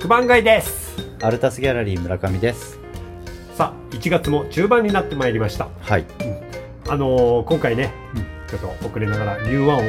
[0.00, 0.96] 九番街です。
[1.22, 2.78] アルタスギャラリー村上です。
[3.54, 5.68] さあ1月も中盤になってまいりました。
[5.80, 6.04] はい。
[6.88, 8.22] あのー今回ね、うん。
[8.48, 9.82] ちょっと遅れながらニューワンを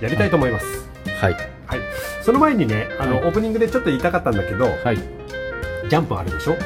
[0.00, 0.66] やりたいと思います。
[1.20, 1.32] はい。
[1.66, 1.80] はい。
[2.22, 3.24] その前にねあの、はい。
[3.26, 4.96] オープニングでちょっと言いたかったんだけどはい。
[4.96, 6.56] ジャンプあるでしょ？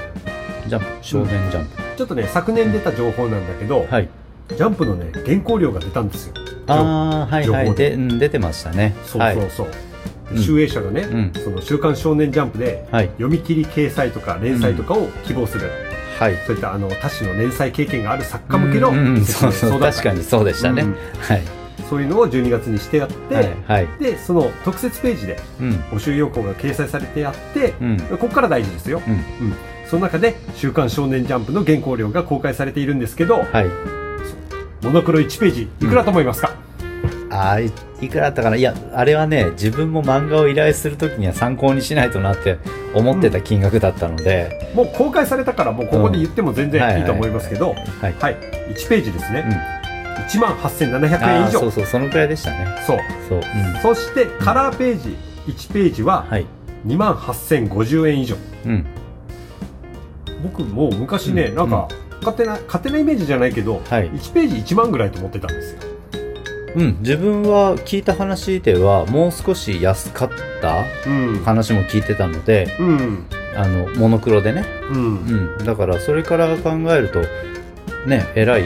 [0.67, 0.87] ジャンプ。
[1.03, 4.09] 少年ジャンプ、ちょっとね昨年出た情報なんだけど、はい。
[4.49, 6.35] ジャンプのね原稿料が出たんですよ。
[6.67, 7.75] ああはいはい。
[7.75, 8.95] で、うん、出てましたね。
[9.05, 9.88] そうはいそうそう、うん
[10.37, 11.33] 集英社がね、うん。
[11.35, 13.07] その「週刊少年ジャンプ」ではい。
[13.17, 15.71] 読み切り掲載とか連載とかを希望する、
[16.19, 16.35] はい。
[16.47, 20.97] そういったあの多種の連載経験がある作家向けのうんうんそうそう相談会確かにそうでしたね、うん。
[21.19, 21.43] はい。
[21.89, 23.89] そういうのを12月にしてやって、はいはい。
[24.01, 25.71] でその特設ページでうん。
[25.91, 27.97] 募集要項が掲載されてあって、うん。
[27.99, 29.15] ここから大事ですよ、うん。
[29.15, 29.23] うん。
[29.87, 33.67] その中で「週刊少年ジャンプ」の原稿料が公開されているんですけど、はい。
[34.83, 36.53] モノクロ1ページいくらと思いますか、
[37.31, 37.67] あー
[38.03, 38.57] いいくらだったかな？
[38.57, 42.59] いやあれはね自分も漫画を依頼するときには参考にしないとなって
[42.95, 47.05] 思ってた金額だったので、もう公開されたからもうここで言っても全然いい。
[47.05, 48.15] と思いますけど、はい。
[48.19, 48.37] はい、
[48.75, 51.59] 1ページですね、うん、1万8700円あ以上。
[51.59, 52.67] ーそうそうそのくらいでしたね。
[52.87, 52.99] そう。
[53.29, 55.17] そう、うん、そしてカラーページ
[55.49, 56.47] 1ページははい。
[56.87, 58.37] 2万8050円以上。
[58.65, 58.87] うん。
[60.43, 61.57] 僕もう昔ね、うん。
[61.57, 61.89] なんか
[62.21, 64.11] 勝手な勝手なイメージじゃないけど、はい。
[64.11, 65.81] 1ページ1万ぐらいと思ってたんですよ
[66.75, 70.31] うん、自分は聞いた話ではもう少し安かっ
[70.61, 71.43] たうん。
[71.45, 73.27] 話も聞いてたのでうん。
[73.57, 75.57] あのモノクロでね、うん。
[75.59, 77.21] うん、だからそれから考えると
[78.07, 78.65] ねえらい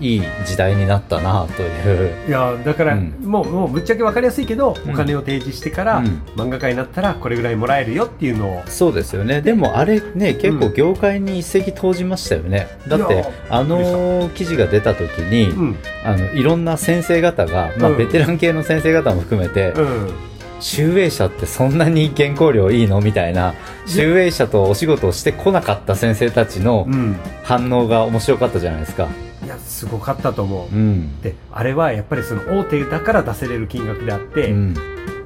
[0.00, 3.14] いい時代になったなという、いやだから、うん。
[3.22, 4.92] もうもうぶっちゃけ分かりやすいけど、うん。
[4.92, 6.22] お金を提示してから、うん。
[6.36, 8.62] 漫画家になったらこれぐらいもらえるよっていうのを。
[8.66, 9.40] そうですよね。
[9.40, 15.76] でもあれね結構業界に一石投じましたよね、だってあの記事が出た時に、うん。
[16.04, 17.98] あのいろんな先生方が、まあ、うん。
[17.98, 20.10] ベテラン系の先生方も含めて、うん
[20.66, 23.00] 集英社ってそんなに原稿料いいの？
[23.00, 23.54] みたいな
[23.86, 29.08] 集英社とお仕事をしてこなかった先生たちのうん反応が面白かったじゃないですか。
[29.44, 31.20] いやすごかったと思う、うん。
[31.20, 34.74] であれはやっぱりその大手だから出せれる金額であって、うん、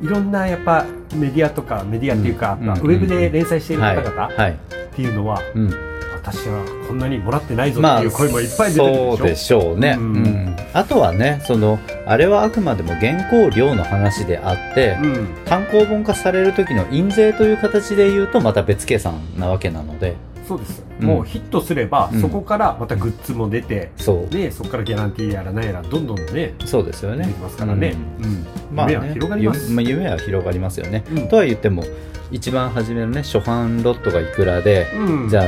[0.02, 0.84] いろんなやっぱ
[1.14, 3.96] メディアとかメディアっていうか、うんまあうんウェブで連載しているはい。
[3.96, 4.52] 方々はい。
[4.52, 4.56] っ
[4.94, 5.89] ていうのは、うん。
[6.22, 9.96] 私はこんなにもらってないぞまあ、っていう声もいっぱい出てるでしょ、そうでしょうね。
[9.98, 10.22] ううん。
[10.22, 10.56] ん。
[10.74, 15.28] あとはね、その、あれはあくまでも原稿料の話であって、うん。
[15.46, 20.14] 単行本化される時の印税という形で言うとまた別計算なわけなので、
[20.46, 21.06] そうです、うん。
[21.06, 22.20] もうヒットすれば、うん。
[22.20, 24.34] そこからまたグッズも出て、そう。
[24.34, 27.24] ね、そこからギャランティーやら何やらどんどんねそうですよね。
[27.26, 27.30] き。
[27.38, 28.46] ますからね、うん。
[28.76, 31.04] まあね夢は広がります、夢は広がりますよね。
[31.10, 31.28] うん。
[31.28, 31.84] とは言っても
[32.30, 35.28] 一番初めのね初版ロットがいくらで、うん。
[35.28, 35.44] じゃあ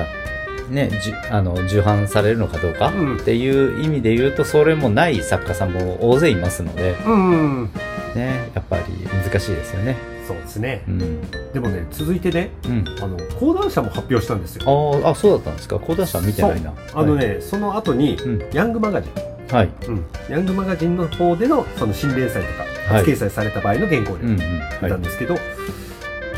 [0.72, 3.16] ねじゅあの重版されるのかどうか、うん。
[3.18, 7.70] っていう意味で言うとそれもない作家さんも大勢いますので、うん
[8.14, 9.96] ね、やっぱり難しいですよね。
[10.26, 10.82] そうですね。
[10.86, 11.30] うん。
[11.52, 14.62] でもね続いてねうん、あの講談社も発表したんですよ。
[14.66, 15.78] あーあそうだったんですか？
[15.78, 16.72] 講談社は見てないな。
[16.94, 18.42] あのね、その後に、うん。
[18.52, 22.62] ヤングマガジン、はい、うん、ヤングマガジンの方でのその新連載とか
[22.94, 23.04] はい。
[23.04, 24.36] 初掲載された場合の原稿料うんうん。
[24.36, 24.42] 見
[24.80, 25.34] はたんですけど、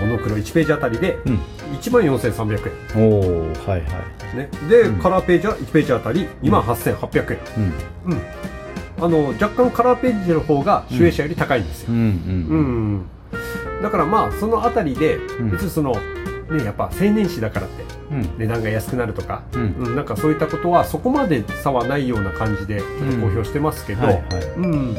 [0.00, 1.40] モノクロ1ページあたりでうん。
[1.80, 3.82] 1万4300い、おおはいはい。
[4.32, 5.00] 円、ね、で、うん。
[5.00, 7.38] カラーページは1ページあたり2万8800円、
[8.06, 8.12] うん。
[8.12, 8.20] うん。
[9.00, 11.98] あの若干カラーページの方が集英社より高いんですよ、うん。
[11.98, 12.94] ううん。
[12.98, 13.82] ん。
[13.82, 15.50] だからまあそのあたりでん。
[15.50, 18.38] 別にその、ね、やっぱ青年誌だからってうん。
[18.38, 19.74] 値段が安くなるとか、うん。
[19.78, 24.06] うん、なんかそういったことはそこまで差はないような感じでちょっと公表してますけど、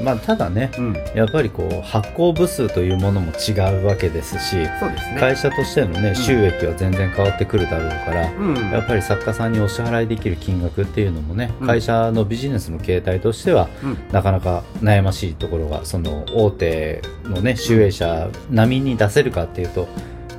[0.04, 3.52] まあただね、うん、やっぱりこう発行部数というものも違
[3.82, 5.18] うわけですし、そうですね。
[5.20, 6.16] 会社としてのねん。
[6.16, 11.68] 収益は全然変わってくるだろうから、うん、やっぱり作家さんにお支払いできる金額っていうのもね、うん。
[11.68, 13.98] 会社のビジネスの形態としてはうん。
[14.12, 19.88] なかなか悩ましいところがその大手のね集英社並みに出せるかっていうと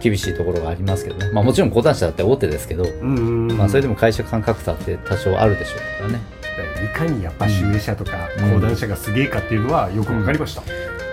[0.01, 6.37] 厳しいところがありますけどね、まあ、もちろん講談社だって大手ですけど、うんうん、まあ、それでも会社間格差って多少あるでしょうからね。
[6.83, 8.55] いかにやっぱ集英社とかうん。
[8.55, 10.63] 講談社がすげえかっていうのはよくわかりました。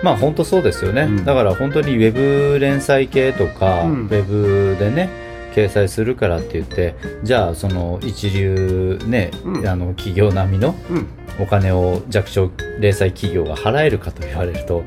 [0.02, 1.24] まあ本当そうですよね、うん。
[1.24, 4.06] だから本当にウェブ連載系とか、うん。
[4.06, 5.10] ウェブでね
[5.54, 9.68] 掲載するからって言ってじゃあその一流ね、うん。
[9.68, 11.06] あの企業並みのうん、
[11.40, 14.82] お金を弱小零細企業が払えるかと言われると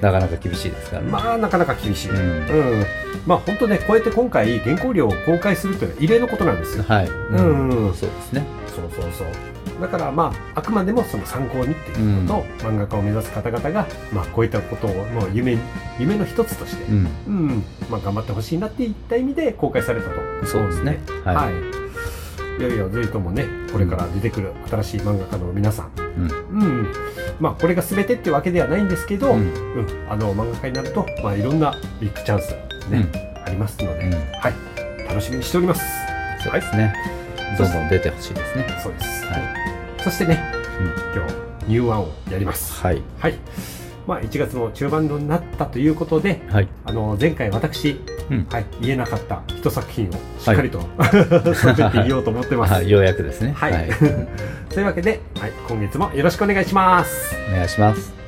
[0.00, 1.10] なかなか厳しいですからね。
[1.10, 2.10] まあなかなか厳しい。
[2.10, 2.80] ううん。
[2.80, 2.84] ん、
[3.26, 6.84] まあ本当ねこうやって今回原稿料を公開するというのは異例のことなんですよ。
[6.84, 8.44] はい、うんうんそうですね。
[8.66, 9.26] そうそうそう。
[9.80, 15.58] だからまああくまでもその参考にっていうことと、漫画家を目指す方々がまあこういったことをもう夢
[15.98, 20.46] 夢の一つとして、うん、うん、まあ頑張ってほしいなっていった意味で公開されたと。
[20.46, 21.00] そうですね。
[21.24, 21.36] はい。
[21.36, 21.82] はい。
[22.58, 25.90] いやいや、ぜひともね、これから出てくる新しい漫画家の皆さん、
[26.52, 26.92] うん、うん、
[27.40, 29.52] まあこれが全てってわけではないんですけど、ううんん
[30.08, 32.54] あの漫画家になると、まあ、いろんなビッグチャンス、
[32.88, 33.10] ね
[33.44, 34.72] ありますので、うんはい
[35.08, 35.82] 楽しみにしております
[36.42, 36.94] そうですね。
[37.58, 38.66] どんどん出てほしいですね。
[38.82, 40.02] そうです、はい。
[40.02, 40.42] そしてね
[40.80, 43.02] うん今日ニューワンをやりますはい。
[43.20, 43.34] はい
[44.06, 46.68] まあ1月も中盤になったということではい。
[46.84, 48.00] あの前回私、
[48.30, 52.90] うんはい、言えなかった一作品をしっかりと、 喋って言おうと思ってます、はい。
[52.90, 53.52] ようやくですね。
[53.52, 53.88] はい
[54.68, 58.21] というわけで、はい、今月もよろしくお願いしますお願いします。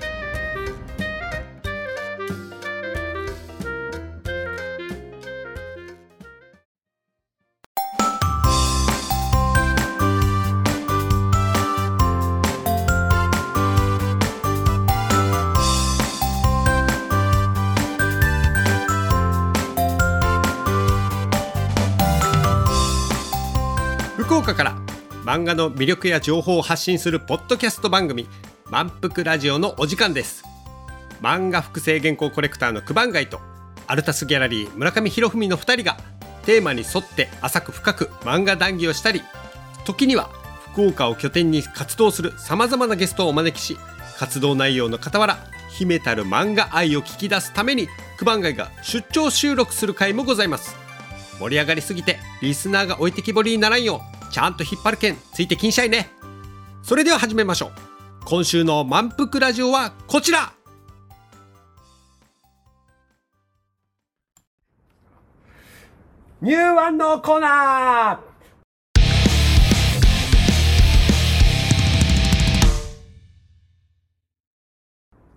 [25.55, 28.27] 画の魅力や情報を発信するポッドキャスト番組
[28.71, 30.43] 「満腹ラジオ」のお時間です。
[31.23, 33.41] 漫画複製原稿コレクターの九番街と
[33.87, 35.97] アルタスギャラリー村上博文の2人が
[36.45, 39.23] テーマに沿って浅く深く漫画談義をしたり
[39.85, 40.29] 時には
[40.73, 43.79] 福岡を拠点に活動するさまざまなゲストをお招きし
[44.19, 45.39] 活動内容の傍ら
[45.71, 50.85] 秘めたる漫画愛を聞き出すために九番街が出張収録する回もございます。
[51.41, 56.11] 盛り上がりすぎてリスナーが置いてきぼりにならんようちゃんと引っ張るけんついてきんしゃいね。
[56.83, 57.71] それでは始めましょう。
[58.25, 60.53] 今週の満腹ラジオはこちら。
[66.43, 68.19] ニューワンのコーナー。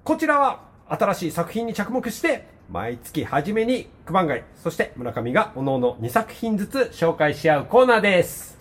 [0.04, 8.57] こちらは新しい作品に着目して毎月初めに九番街そして村上がおのおの2作品ずつ紹介し合うコーナーです。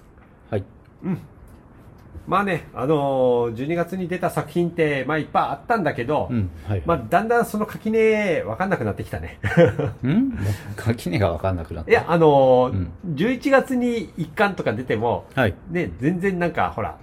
[1.04, 1.18] はい。
[2.26, 6.50] まあねあのー12月に出た作品ってまあいっぱいあったんだけど、うん。
[6.68, 6.82] はい。
[6.84, 9.38] まあだんだんその垣根分かんなくなってきたね
[10.76, 11.90] 垣根が分かんなくなった。
[11.90, 15.54] いやあのーうん11月に1巻とか出てもはい。
[15.70, 16.96] ね全然なんかほら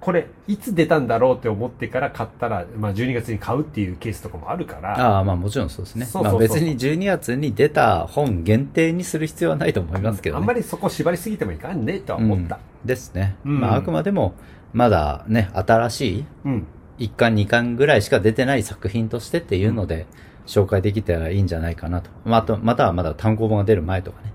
[0.00, 6.06] これいつ出たんだろうって思ってから買ったら、まあ、12月に買うっていうケースとかもあるからああ、まあもちろんそうですね。
[6.06, 10.40] そうそうそうまあ別に12月に出た本限定にする必要はないと思いますけどね。
[10.40, 12.56] あんまりそこ縛りすぎてもいかんねとは思った。
[12.56, 13.36] うんですね。
[13.44, 14.34] うんまああくまでも、
[14.72, 16.66] まだね、新しいうん。
[16.98, 20.06] 1巻2巻ぐらいしか出てない作品としてっていうので、
[20.46, 22.10] 紹介できたらいいんじゃないかなと。
[22.24, 24.32] まあ、あと、またはまだ単行本が出る前とかね。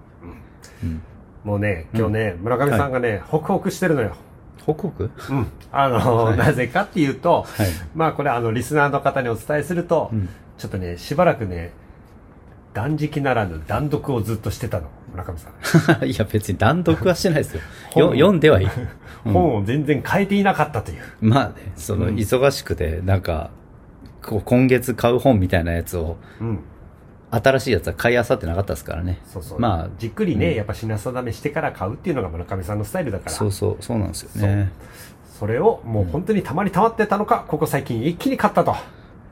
[0.83, 1.01] うん。
[1.43, 4.15] もうね、今日ね、村上さんがね、ホクホクしてるのよ。
[4.65, 5.11] 報告？
[5.29, 5.47] うん。
[5.71, 7.67] あの、はいなぜかっていうと、はい。
[7.93, 10.29] まあこれあの、リスナーの方にお伝えすると、うん。
[10.57, 11.71] ちょっとね、しばらくね、
[12.73, 16.05] 断食ならぬ断読をずっとしてたの、村上さん。
[16.07, 17.61] いや、別に断読はしてないですよ。
[17.95, 18.67] よ本読んではいい。
[18.67, 21.01] うん本を全然変えていなかったという。
[21.19, 23.49] まあね、その、うん忙しくて、なんか、
[24.21, 26.59] こう今月買う本みたいなやつを、うん。
[27.43, 29.21] 新しいやつは買い漁ってなかったですからね。
[29.25, 29.59] そうそう。
[29.59, 33.31] まあじっくりね、うんやっぱ品定めしてから買うっていうのが村上さんのスタイルだから。
[33.31, 34.71] そうそう、そうなんですよね。
[35.39, 38.75] それをもう本当にたまりたまってたのか、ここ最近一気に買ったと。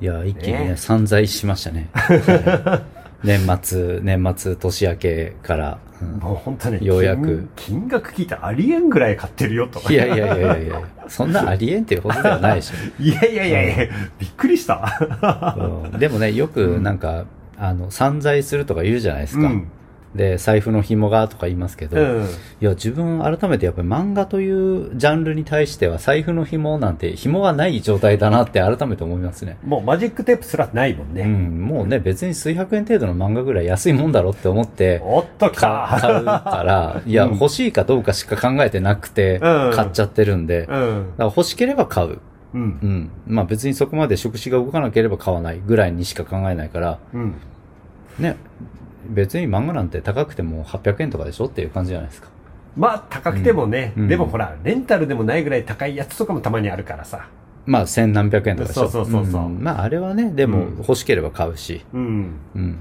[0.01, 1.89] いや、一気にね、ね散財しましたね。
[1.93, 5.79] はい年末、年末、年明けから。
[6.01, 9.79] うんもう本当ね、ようやく金金額聞いたらありえんぐらい買ってるよと。
[9.89, 13.87] いやいやいやいやいや、そんなありえんっていうほどではないでし いやいやいやいや、
[14.19, 14.99] びっくりした。
[15.57, 15.87] ょ。
[15.93, 17.23] うんでもね、よくなんか、
[17.63, 19.47] あの、散財するとか言うじゃないですか。
[19.47, 19.67] うん。
[20.15, 22.23] で、財布の紐がとか言いますけど、うん。
[22.25, 29.57] いや、自分改めてやっぱり漫画というジャンルに対しては財布の紐なんて紐がない状態だなって改めて思いますね。
[29.65, 31.21] もうマジックテープすらないもんね。
[31.21, 36.41] うん、もうね、別に数百円程度の漫画ぐらい安いもんだろって思って、おっときか買うた。
[36.41, 41.05] から、いや、うん欲しいかどうかしか考えてなくて、うん買っちゃってるんで、だかうん。
[41.17, 42.19] ら欲しければ買う。
[42.53, 42.85] うんう。
[42.85, 43.09] ん。
[43.25, 47.33] まあ別にそこまで触手が動かなければ買わないぐらいにしか考えないから、うん。
[48.19, 48.37] ね、
[49.09, 52.29] 別に漫画なんて高くても800円とかでしょっていう感じじゃないですか。
[52.75, 57.27] まあ、高くてもね、うんでもほら、レンタルでもないぐらい高いやつとかもたまにあるからさ。
[57.65, 58.89] まあ千何百円とかでしょ。
[58.89, 61.85] そうそうそうそうんまああれはね、でもうん欲しければ買うし。
[61.93, 62.31] うん。
[62.55, 62.77] うん。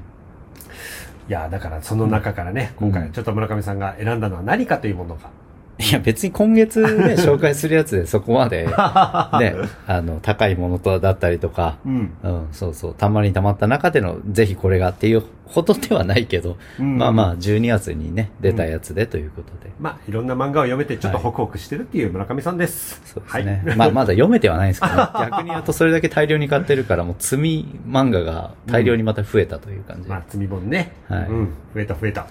[1.29, 5.31] いや、だからその中からね、うん今回ちょっと村上さんが選んだのは何かというものが。
[5.79, 8.67] いや別に今月ね、 紹介するやつでそこまで、
[9.41, 9.55] ね、
[9.87, 12.13] あの、高いものとだったりとか、うん。
[12.23, 12.95] うん、そうそう。
[12.95, 19.73] たまにたまった中での、ぜひこれがっていうほどではないけど、うんまあまあ、12月にね、出たやつでということで。
[19.81, 23.01] まあ、いろんな漫画を読めてちょっとホクホクしてるっていう村上さんです。
[23.05, 23.63] そうですね。
[23.67, 23.77] はい。
[23.77, 30.09] まあ、まだ読めてはないんですけど、ね、 逆に言うとそれだけ大量に買ってるから、もう積み漫画が大量にまた増えたという感じ。
[30.09, 30.93] まあ、積み本ね。
[31.09, 31.49] はいうん。
[31.75, 32.27] 増えた増えた。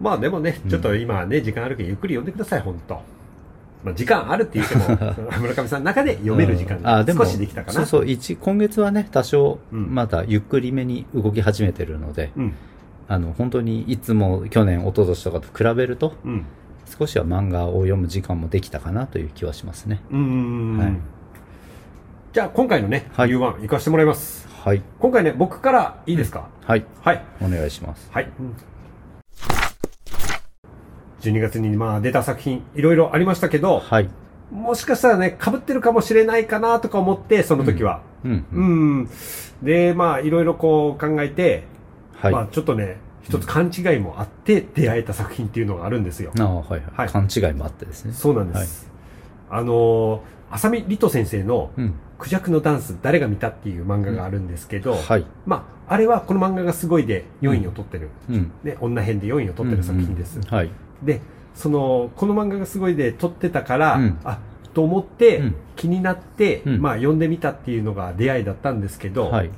[0.00, 3.00] まあでもね、ちょっと今ね、時間あるけどゆっくり読んでください、本当
[3.84, 4.88] まあ時間あるって言っても、
[5.40, 7.72] 村上さんの中で読める時間が少しできたかな。
[7.72, 12.52] そうそう、一、今月はね、多少、うんまたゆっくりめに動き始めてるので、うん。
[13.08, 16.44] あの、本当にいつも去年、一昨年とかと比べると、うん
[16.98, 20.00] 少しは漫画を読む時間もできたかなという気はしますね。
[20.10, 20.92] うんうんうんはい
[22.32, 24.82] じゃあ今回のね、はい U1 行かせてもらいますはい。
[24.98, 26.84] 今回ね僕からいいですか、はい。
[27.00, 28.08] はいお願いします。
[28.12, 28.28] はい。
[31.30, 34.08] 12月にまあ出た作品いろいろありましたけど、はい。
[34.50, 38.02] もしかしたらね、被ってるかもしれないかなとか思って、その時は。
[38.24, 38.32] うん。
[38.52, 39.10] ううんん。
[39.62, 41.64] で、まあいろいろこう考えて、
[42.14, 42.32] はい。
[42.32, 46.32] まあちょっとね、一つ勘違いもあって出会えた作品っていうのがあるんですよ。
[46.38, 46.82] ああ、はい、はい。
[46.92, 48.12] はい勘違いもあってですね。
[48.12, 48.90] そうなんです。
[49.50, 51.94] あのー、浅見リト先生のうん。
[52.18, 55.26] クジャクのダンス誰が見たっていう漫画があるんですけど、はい。
[55.44, 58.08] まあ、あれはこの漫画がすごいで4位を取ってる。
[58.30, 58.52] うん。
[58.62, 60.38] ね、女編で4位を取ってる作品です。
[60.38, 60.70] うんうんはい。
[61.02, 61.20] で、
[61.54, 64.38] その、この漫画がすごいで撮ってたから、うんあ、
[64.74, 69.50] と思って、うん気になって、うんまあ読んでみたっていうのが出会いだったんですけど、はい。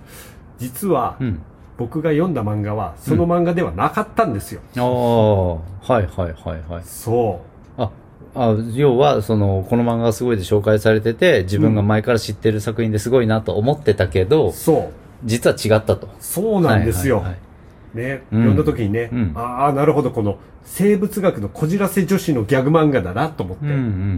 [0.59, 1.41] 実は、うん。
[1.77, 4.61] 僕が読んだ漫画は、その漫画ではなかったんですよ。
[4.77, 6.83] ああ、はいはいはいはい。
[6.85, 7.41] そ
[7.77, 7.91] あ、
[8.35, 14.53] あ要は、その、この漫画がすごいで紹介されてて、自分が前から知ってる作品ですごいなと思ってたけど、う。
[14.53, 14.93] そう。
[15.25, 16.09] 実は違ったと。
[16.19, 17.19] そうなんですよ。
[17.19, 17.48] はいはいはい
[17.95, 23.67] ね、うん読んだ時にね、うんああ、なるほど、この生物学のこじらせ女子のギャグ漫画だなと思って。
[23.67, 23.75] うんう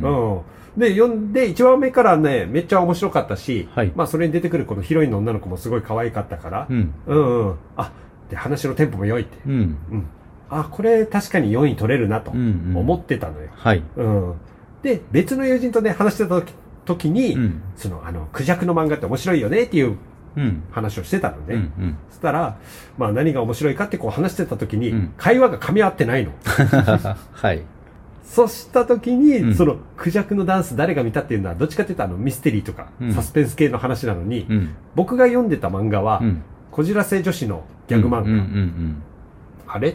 [0.07, 0.35] ん。
[0.35, 0.41] うん
[0.77, 6.95] で、読んで、1話目からね、めっちゃ面白かったし、はいまあ、それに出てくるこのヒロインの女の子もすごい可愛かったから、うん。
[7.07, 7.55] うんうん。
[7.77, 7.91] あ、
[8.31, 9.37] で、話のテンポも良いって。
[9.47, 9.53] うん。
[9.53, 9.57] う
[9.97, 10.07] ん。
[10.49, 13.49] あ、これ確かに4位取れるなと思ってたのよ。
[13.53, 13.83] はい。
[13.97, 14.35] うん。
[14.83, 17.63] で、別の友人とね、話してた時時に、うん。
[17.77, 19.99] その、あの、クジャクの漫画って面白いよねっていううん。
[20.71, 21.45] 話をしてたのね。
[21.49, 21.57] うん。
[21.57, 21.97] うん。
[22.11, 22.59] そしたら、
[22.99, 26.33] まあ何が面白いかってこう話してた時に、うん会話が噛み合ってないの。
[27.33, 27.63] はい。
[28.25, 34.69] そうした時に、うんその、クジャクのダンス誰が見たっていうのは、どっちかっていうとあの、ミステリーとか、うんサスペンス系の話なのに、うん。
[34.95, 36.43] 僕が読んでた漫画は、うん。
[36.71, 38.23] こじらせ女子のギャグ漫
[39.67, 39.75] 画。
[39.75, 39.91] あれ？
[39.91, 39.95] っ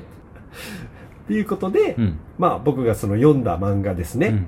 [1.27, 2.17] ていうことで、うん。
[2.37, 4.27] まあ僕がその読んだ漫画ですね。
[4.27, 4.45] うん。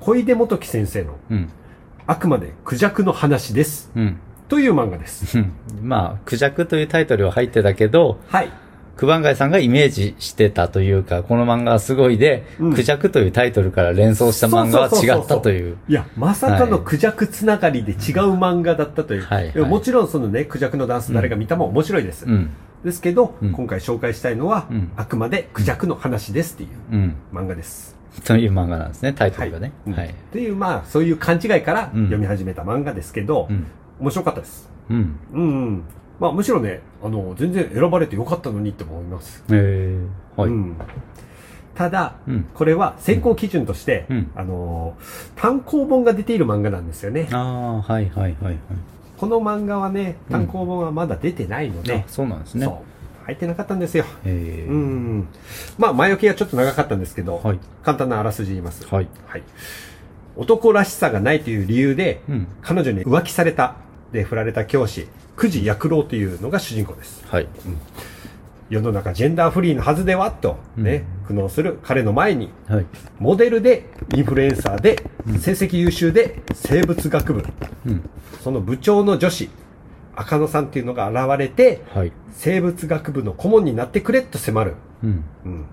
[0.00, 1.48] 小出元樹先生の、うん。
[2.06, 3.90] あくまでクジャクの話です。
[4.46, 4.48] うん。
[4.48, 5.38] という漫画です。
[5.38, 5.52] うん。
[5.82, 8.50] まあ、クジャクというタイトルは入ってたけど、はい。
[8.96, 15.76] クバンガイさんがイメージしてたというか、この漫画はすごいで、うんクジャクというタイトルから連想した漫画は違ったという。
[15.86, 17.98] いや、まさかのクジャクつながりで違う
[18.38, 19.22] 漫画だったという。
[19.22, 22.24] はいはいもちろんそのね、クジャクのダンス誰が見たも面白いです。
[22.24, 22.50] うん。
[22.84, 27.16] ですけど、うん今回紹介したいのは、うんあくまでクジャクの話ですっていううん。
[27.34, 27.96] 漫画です。
[28.24, 29.72] という漫画なんですね、タイトルがね。
[29.86, 30.08] うんはい。
[30.08, 33.66] っていう、まあ、そういう勘違いからうん読み始めた漫画ですけど、うん。
[34.00, 34.68] 面白かったです。
[34.90, 35.18] うん。
[35.32, 35.82] うん、うん。
[36.18, 39.44] まあ、むしろね、あの、全然選ばれてよかったのにって思います。
[39.50, 40.50] えー、はい。
[40.50, 40.76] うん。
[41.74, 44.96] ただ、うんこれは選考基準として、うんあの、
[45.36, 47.28] 単行本が出ている漫画なんですよね。
[47.32, 48.58] ああ、はいはいはいはい。
[49.18, 52.64] この漫画はね、単行本はまだ出てないのであ、、そうなんですね。
[52.64, 52.76] そう。
[53.26, 54.04] 入ってなかったんですよ。
[54.24, 55.28] えー、うん。
[55.78, 57.58] まあ、前置きはちょっと長かったんですけど、はい。
[57.82, 58.86] 簡単なあらすじ言います。
[58.86, 59.08] はい。
[59.26, 59.42] はい。
[60.36, 62.46] 男らしさがないという理由で、うん。
[62.62, 63.76] 彼女に浮気された、
[64.12, 67.24] で振られた教師、久慈薬郎というのが主人公です。
[67.26, 67.48] はい。
[68.68, 72.86] 世の中ジェンダーフリーのはずではと、ね、苦悩する彼の前に、はい。
[73.18, 75.02] モデルで、インフルエンサーで、
[75.38, 77.44] 成績優秀で、生物学部、
[77.86, 78.08] うん。
[78.40, 79.50] その部長の女子、
[80.16, 82.12] 赤野さんっていうのが現れて、はい。
[82.32, 84.74] 生物学部の顧問になってくれと迫る。
[85.04, 85.24] うん。
[85.44, 85.64] うん。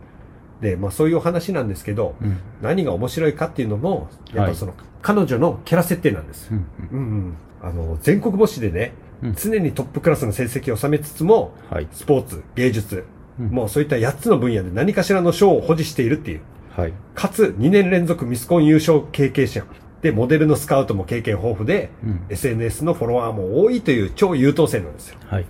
[0.62, 2.38] で、まあそういうお話なんですけど、うん。
[2.62, 6.50] 何が面白いかっていうのも、やっはいぱその、彼女のキャラ設定なんです。
[6.52, 6.68] うん。
[6.92, 7.34] うんうん。
[7.64, 8.94] あの、全国模試でね、
[9.24, 11.88] うん常にトップクラスの成績を収めつつも、はい。
[11.94, 13.06] スポーツ、芸術、
[13.40, 16.42] うんもうそういった8つの分野で何かしらの賞を保持しているっていう。
[16.76, 16.94] はい。
[17.16, 19.66] かつ、2年連続ミスコン優勝経験者。
[20.02, 22.20] で、モデルのスカウトも経験豊富で、うん。
[22.30, 25.18] SNS のフォロワーも多いという超優等生なんですよ。
[25.26, 25.46] はい。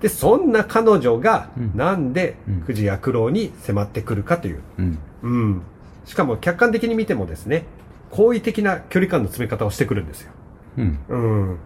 [0.00, 4.60] で、そんな彼女がうん、なんでうん、富士薬郎に迫ってくるかという。
[4.78, 4.98] うん。
[5.22, 5.62] うん。
[6.04, 7.64] しかも客観的に見てもですね、
[8.10, 10.32] 好意的な距離感の詰め方をしてくるんですよ。
[10.76, 10.98] うん。
[11.08, 11.58] うん。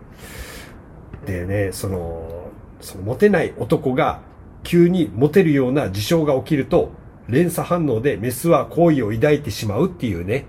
[1.26, 2.50] でね、その、
[2.80, 4.20] そのモテない男が
[4.62, 6.90] 急にモテるような事象が起きると、
[7.28, 10.46] 連鎖反応でメスは好意を抱いてしまうっていうね。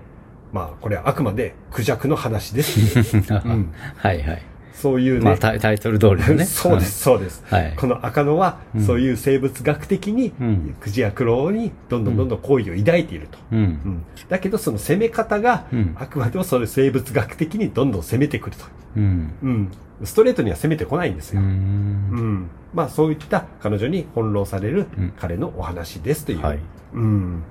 [0.52, 4.51] まあ、これはあくまでクジャクの話です、ん はいはい。
[4.82, 5.26] そういうね。
[5.26, 6.44] まあタイトル通りのね。
[6.46, 7.44] そうです、そうです。
[7.48, 7.74] はい。
[7.78, 13.38] この赤野は、うんそういう生物学的に、うんクジヤクロウにどんどんどんどん好意を抱いていると。
[13.52, 13.60] うん。
[13.60, 18.66] うんだけどその攻め方が、うんあくまでもそれ生物学的にどんどん攻めてくると。
[18.98, 19.32] うん。
[19.44, 19.72] うん。
[20.04, 21.42] ストレートには攻めてこないんですうよ。
[21.44, 21.46] ん。
[21.46, 22.48] うん。
[22.74, 26.42] まあそういった彼女に翻弄されるうん彼のお話ですという。
[26.42, 26.60] はい。
[26.94, 27.44] うん。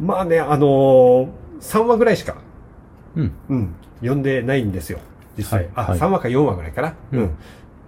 [0.00, 1.28] まあね、あのー、
[1.60, 2.36] 3話ぐらいしか、
[3.16, 3.32] うん。
[3.50, 4.98] うん、読んでないんですよ。
[5.40, 5.68] 実際。
[5.74, 6.94] あ、はいはい3話か4話ぐらいかな。
[7.12, 7.30] うん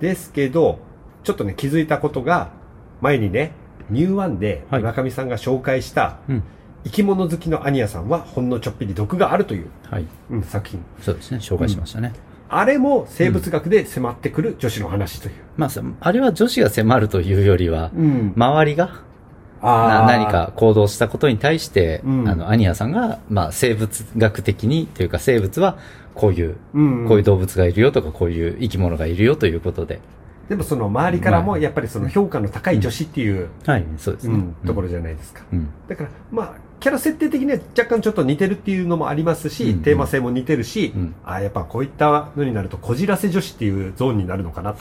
[0.00, 0.80] ですけど、
[1.22, 2.50] ちょっとね、気づいたことが、
[3.00, 3.52] 前にね
[3.90, 6.42] ニューワンではい村上さんが紹介したうん。
[6.84, 10.06] 生き物好きのアニヤさんはほんのちょっぴり毒があるという、はい。
[10.30, 11.38] うん、作品そうですね。
[11.38, 12.12] 紹介しましたね。
[12.48, 19.00] あれも生物学で迫ってくる女子の話という、まあ、さあれは女子が迫るというよりは、うん周りが
[19.62, 25.78] な何か行動したことに対して、うんあの、アニヤさんが、まあ、生物学的に、というか生物は
[26.14, 30.00] こういう、うんこういう動物がいるよとか、こういう生き物がいるよということで、
[30.48, 34.34] でもその周りからもまあやっぱりその評価の高い女子っていう、はい、そうですね。
[34.34, 35.68] うんところじゃないですか、うん。
[35.88, 41.14] だからまあキャラ設定的には若干ちょっと似てるっていうのもありますし、うんテーマ性も似てるし、うん。
[41.24, 44.74] あやっぱこういったのになるとこじらせ女子っていうゾーンになるのかな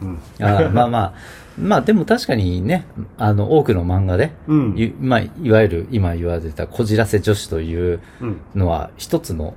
[0.00, 0.18] うん。
[0.46, 1.14] あまあまあ、
[1.58, 4.78] まあでも確かにね、あの、多くの漫画で、うん。
[4.78, 8.40] いまあ、いわゆる今言われてたこじらせ女子といううん。
[8.54, 9.54] のは一つの、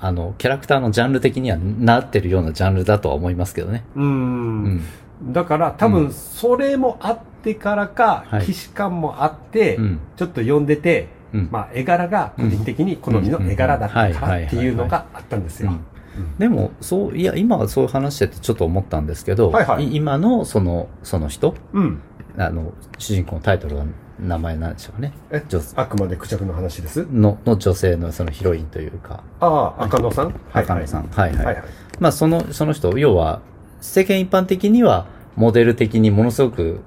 [0.00, 3.84] あの、キャラクターのジャンル的にはなってるようなジャンルだとは思いますけどね。
[3.94, 4.04] うん。
[4.04, 5.32] うん。
[5.32, 8.42] だから多分それもあってからか、はい。
[8.42, 10.00] 既視感もあって、うん。
[10.16, 11.48] ちょっと読んでて、うん。
[11.50, 14.14] まあ絵柄が個人的に好みの絵柄だったうん。
[14.14, 15.70] からっていうのがあったんですよ。
[15.70, 16.38] うん。
[16.38, 22.00] でも、そう、いや、今はそう話しててちょっと思ったんですけど、はいはいい今のその、その人、うん。
[22.38, 23.84] あの、主人公のタイトルは
[24.18, 25.12] 名前なんでしょうね。
[25.30, 27.06] え女あくまでクジャクの話です？
[27.12, 30.34] の、の女性のそのヒロインというか、ああ、赤野さん？
[30.52, 31.08] 赤野さん。
[31.08, 31.44] はいはい。
[31.44, 31.64] はいはい。
[32.00, 33.40] まあ、その、その人、要は、
[33.80, 36.80] 世間一般的には、モデル的にものすごく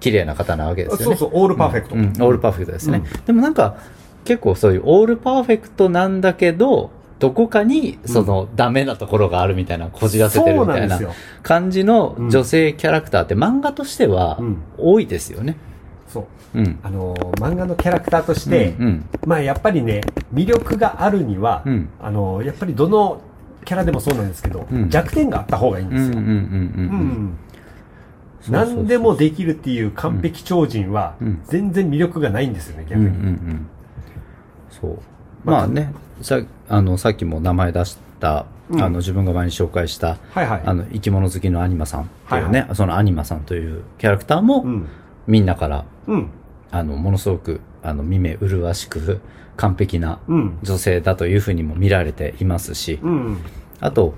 [0.00, 1.16] 綺麗な方なわけですよね。
[1.16, 1.94] そうそう、オールパーフェクト。
[1.94, 3.02] うん、オールパーフェクトですね。
[3.04, 3.76] うんでもなんか、
[4.24, 10.98] 結構そういうオールパーフェクトなんだけど、どこかに、その、ダメなところがあるみたいな、こじらせてるみたいな
[11.42, 15.52] 感じの女性キャラクターって漫画としてはうん多いですよね。
[15.52, 15.73] そう。
[16.54, 16.78] うん。
[16.82, 19.04] あのー漫画のキャラクターとして、うん。
[19.26, 23.20] まあやっぱりね、魅力があるには、うんあのーやっぱりどの
[23.64, 25.96] キャラでもそうなんですけど、うん弱点があった方がいいんうん。
[25.96, 27.36] うん。
[28.38, 28.58] ですよ。
[28.58, 33.06] 何でもできるっていう完璧超人はうん、全然魅力がないんですよね、逆うん。
[33.06, 33.14] うに。
[33.14, 33.66] ん。
[34.70, 34.98] そう。
[35.44, 40.62] まあまあね、さ、あの、さっきも名前出した、うんあの、自分が前に紹介した、はいはい。
[40.64, 44.86] あの、生き物好きのアニマさんっていうね、はいそのアニマさんというキャラクターも、うん。
[45.26, 46.28] みんなから、うん。
[46.74, 49.20] あの、ものすごく、あの、見目麗しく、
[49.56, 50.58] 完璧なうん。
[50.64, 53.38] 女性だというふうにも見られていますし、うん。
[53.78, 54.14] あと、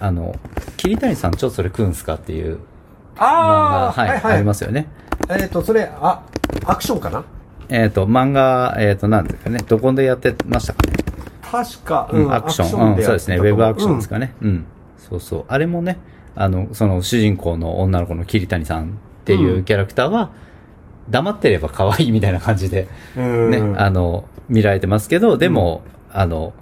[0.00, 0.34] あの、
[0.78, 4.34] 桐谷さんちょっとそれ食うんすかっていう漫画、ああ、はい、はいはい。
[4.36, 4.86] ありますよね。
[5.28, 6.22] えっ、と、それ、あ、
[6.64, 7.22] アクションかな？
[7.68, 10.94] えっ、と、漫画、えっ、と、なんですかね、どこでやってましたかね。
[11.42, 14.14] 確か、うん、アクション、うん、でそうですね、ウェブアクションですか。
[14.14, 14.34] かね。
[14.40, 14.64] うん、
[14.96, 15.44] そうそう。
[15.48, 15.98] あれもね、
[16.34, 18.88] あの、その主人公の女の子の桐谷さんっ
[19.26, 20.30] ていううんキャラクターは、
[21.10, 23.50] 黙ってれば可愛いみたいな感じで、うん。
[23.50, 26.52] ね、あの、見られてますけど、でも、あの、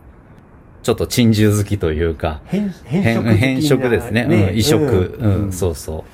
[0.83, 4.27] ちょっと珍獣好きというか、変、変変色ですね。
[4.29, 6.05] うん、異色、うん、そうそ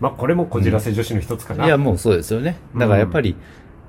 [0.00, 1.56] まあ、これもこじらせ女子の一つかう。
[1.58, 1.66] な。
[1.66, 2.56] いや、もうそうですよね。
[2.76, 3.36] だからやっぱり、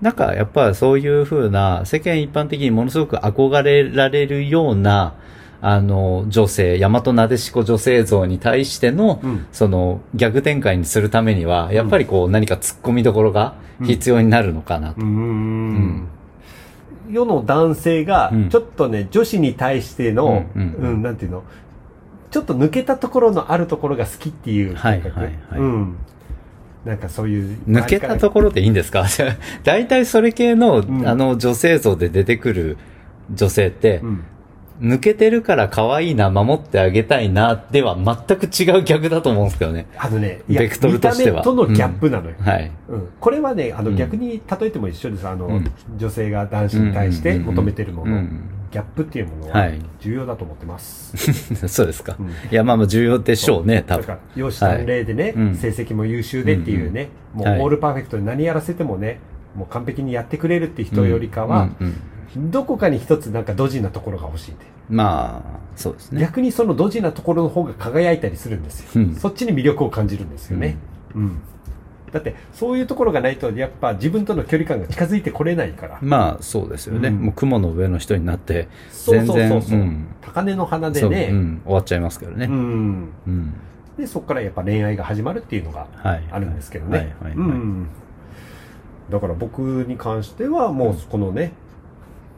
[0.02, 5.16] なんかやっぱそういう風な、世間一般的にものすごく憧れられるような、
[5.60, 15.02] あの、女性、大和なでしこ女性像に対しての、うんその、逆展開にするためには、やっぱりこう、何か突っ込みどころが必要になるのかなと。
[15.02, 16.08] うーん。
[17.10, 21.43] 世の男性がうん、ちょっとね、女子に対しての、ううんん、うんなんていうの、
[22.30, 24.76] ちょっと抜けたところのあるところが好きっていう。
[24.76, 25.96] はいはいはいうん。
[26.86, 27.58] なんかそういう。
[27.67, 29.06] 抜けたところでいいんですか？
[29.63, 32.78] 大体それ系の、んあの、女性像で出てくる
[33.34, 34.24] 女性って、うん。
[34.82, 39.88] 抜けてるから可愛いな、守ってあげたいな、では全く違う逆だと思うんですけどね。
[39.98, 41.40] あのね、ベクトルとしては。
[41.40, 42.36] 見た目とのギャップなのよ。
[42.40, 42.72] はい。
[42.90, 45.28] うん、これはね、あの、うん逆に例えても一緒です。
[45.28, 45.72] あの、うん。
[45.98, 49.80] 女性が男子に対して求めてるもの、うんギャップっていうものははい。
[50.02, 51.16] 重要だと思ってます。
[51.68, 52.18] そうですか。
[52.20, 52.28] うん。
[52.28, 54.02] いや、まあまあ重要でしょうね、多分。
[54.02, 54.20] だから。
[54.36, 55.56] 容姿端麗でね、うん。
[55.56, 59.20] 成績も優秀でっていうね、うんはいもうオールパーフェクトで何やらせてもね、
[59.56, 61.96] もう完璧にやってくれるって人よりかは、うんうん
[62.38, 64.65] どこかに一つなんかドジなところが欲しいって。
[64.89, 66.21] まあ、そうですね。
[66.21, 68.89] 逆にそのドジなところの方が輝いたりするんですよ。
[68.95, 70.78] うんそっちに魅力を感じるんですよね。
[71.15, 71.39] うん。
[72.12, 75.97] だって、そういうところがないと、やっぱ自分との距離感が近づいてこれないから。
[76.02, 77.10] まあ、そうですよね。
[77.10, 82.45] うんもう雲の上の人になって、そう全然、そうそうそう、ん高根の花でそう、うね、ん、終わっちゃいますけどね。
[82.45, 83.10] うん。
[83.28, 83.54] うん。
[83.97, 86.23] で、そこからやっぱ恋愛が始まるっていうのがはい。
[86.32, 87.15] あるんですけどね。
[89.10, 91.54] だから僕に関しては、もうこのね、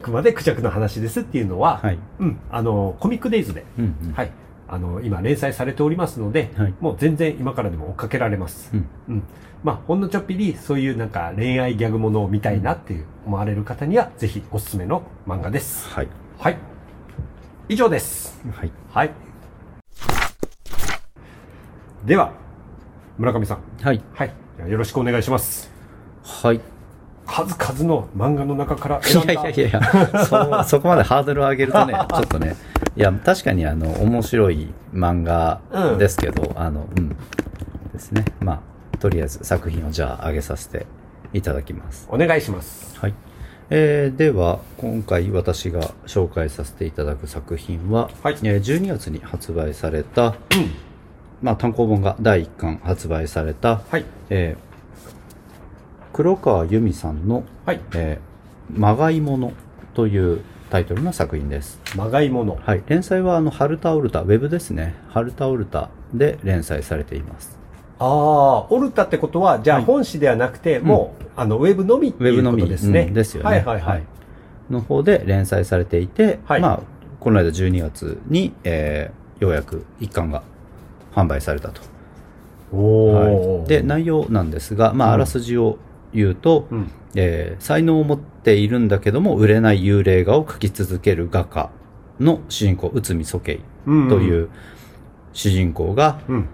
[0.02, 1.98] 熊でクジャクの話ですっていうのは、はい。
[2.18, 4.12] うん、あの、コミックデイズで、うん、うん。
[4.12, 4.32] はい、
[4.68, 8.70] あの、今連載されておりますので、はいもう全然今からでも追っかけられます。
[8.72, 8.88] うん。
[9.08, 9.22] うん。
[9.62, 15.88] まあ、ほんのちょっぴり、そういうなんか恋愛ギャグものを見たいなっていう思われる方には、ぜひおすすめの漫画です。
[15.88, 16.08] はい。
[16.38, 16.56] はい。
[17.68, 18.40] 以上です。
[18.50, 18.72] はい。
[18.90, 19.10] はい。
[22.06, 22.32] では、
[23.18, 23.62] 村上さん。
[23.82, 24.02] はい。
[24.14, 24.32] はい。
[24.66, 25.70] よろしくお願いします。
[26.22, 26.79] はい。
[27.30, 32.56] 数々の漫画の中からい選んだやいやいやいや、そ、 そこまでハードルを上げるとね、 ちょっとね、
[32.96, 35.60] いや、確かにあの、面白い漫画
[35.98, 37.10] ですけど、あの、うん。
[37.92, 38.24] ですね。
[38.40, 38.54] ま
[38.94, 40.86] あ、とりあえず作品をじゃあ上げさせて
[41.32, 42.08] いただきます。
[42.10, 43.14] お願いしますはい。
[43.70, 50.34] えーでは、今回私が紹介させていただく作品は、はいえー12月に発売された、うん
[51.40, 54.69] まあ、単行本が第1巻発売された、はいえー
[56.12, 58.30] 黒川由美さんの、はいえー
[58.72, 59.52] まがいもの
[59.94, 61.80] というタイトルの作品です。
[61.96, 62.84] まがいものはい。
[62.86, 64.94] 連載は、あの、ハルタオルタ、ウェブですね。
[65.08, 67.58] ハルタオルタで連載されています。
[67.98, 73.50] ああオルタってことはじゃあはい本誌ではなくて、もうあのウェブのみっていうこウェブのみとですね、うんですよね。
[73.50, 74.04] はいはいはい、
[74.70, 76.80] の方で連載されていて、はいまあ、
[77.18, 80.42] この間12月に、えーようやく一巻が
[81.14, 81.80] 販売されたと。
[82.72, 85.78] おお、はい、で、内容なんですが、まあ、うんあらすじを
[86.12, 86.90] 言うと、うん。
[87.14, 91.70] えー才能を持っているんだけども、売れない幽霊画を描き続ける画家
[92.20, 94.48] の主人公、内海祖慶うんという
[95.32, 96.46] 主人公が、うん。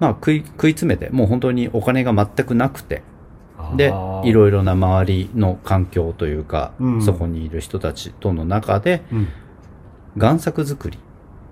[0.00, 3.02] まあ、食い、食い詰めて、もう本当にお金が全くなくて、
[3.76, 7.02] でいろいろな周りの環境というか、うん。
[7.02, 9.28] そこにいる人たちとの中で、うん。
[10.16, 10.98] 贋作作り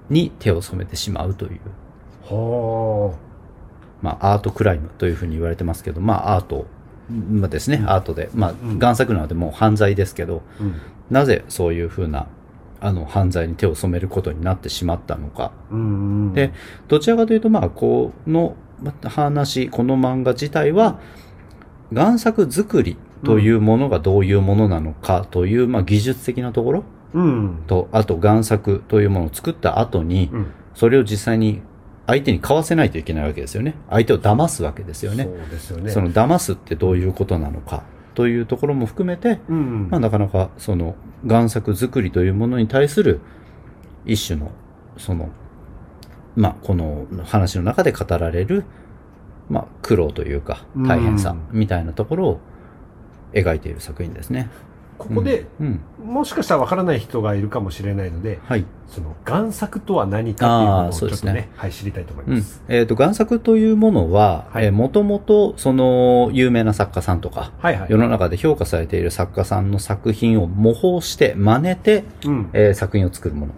[0.09, 1.61] に手を染めてしまうという、
[2.24, 3.14] は
[4.02, 6.66] まあ、アートクライムというふうに言われてますけど、まあ、アート、
[7.12, 8.79] まあですね、アートで、まあ、ん。
[8.79, 10.75] 贋作なのでもう犯罪ですけど、あ、うん。
[11.11, 12.27] なぜそういうふうな、
[12.81, 15.53] あの、犯罪に手を染めることになってしまったのか。
[15.70, 16.53] うんうん、で、
[16.88, 18.57] どちらかというと、まあ、この
[19.05, 20.98] 話、この漫画自体は、
[21.92, 27.62] 贋作作りというものがどういうものなのかという、まあ、技術的なところうん。
[27.66, 30.46] と、あと贋作というものを作った後に、うん。
[30.75, 31.61] それを実際に
[32.06, 33.74] 相手に買わせないといけないわけですよね。
[33.88, 35.24] 相手を騙すわけですよね。
[35.24, 37.84] そうですよねその騙すってどういうことなのか
[38.14, 43.20] というところも含めて、うんうんまあなかなかその贋作作りというものに対する
[44.04, 44.50] 一種の、
[44.98, 45.30] その、
[46.34, 48.64] まあこの話の中で語られる、
[49.48, 52.40] まあ苦労というか大変さみたいなところを
[53.32, 54.50] 描いている作品ですね。
[55.02, 55.46] ここで、
[56.04, 58.64] もしかしたらわからない人がいるかもしれないのではい。
[58.88, 61.48] その贋作とは何かっていうのをちょっとねあーそうですね。
[61.56, 62.34] はい、知りたいと思いうん。
[62.36, 62.62] ます、。
[62.68, 64.66] えっ、と、贋作というものは、はい。
[64.66, 67.90] えーもともと、その、有名な作家さんとか、はいはい。
[67.90, 72.50] 世の中で評価されている作家さんの作品を模倣して、真似て、うん。
[72.52, 73.52] えー作品を作るもの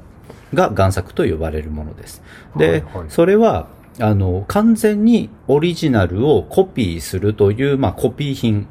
[0.54, 2.22] が贋作と呼ばれるものです。
[2.57, 3.07] で、はいはい。
[3.09, 3.68] それは、
[4.00, 8.66] あの、完全にオリジナルをコピーするという、まあ、コピー品うん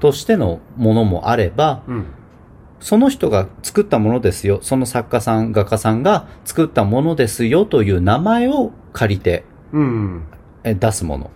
[0.00, 2.06] としてのものもあれば、うん。
[2.80, 10.22] その人が作ったものですよ、その作家さん、画家さんが作ったものですよという名前を借りてうん
[10.64, 11.30] えー出すもの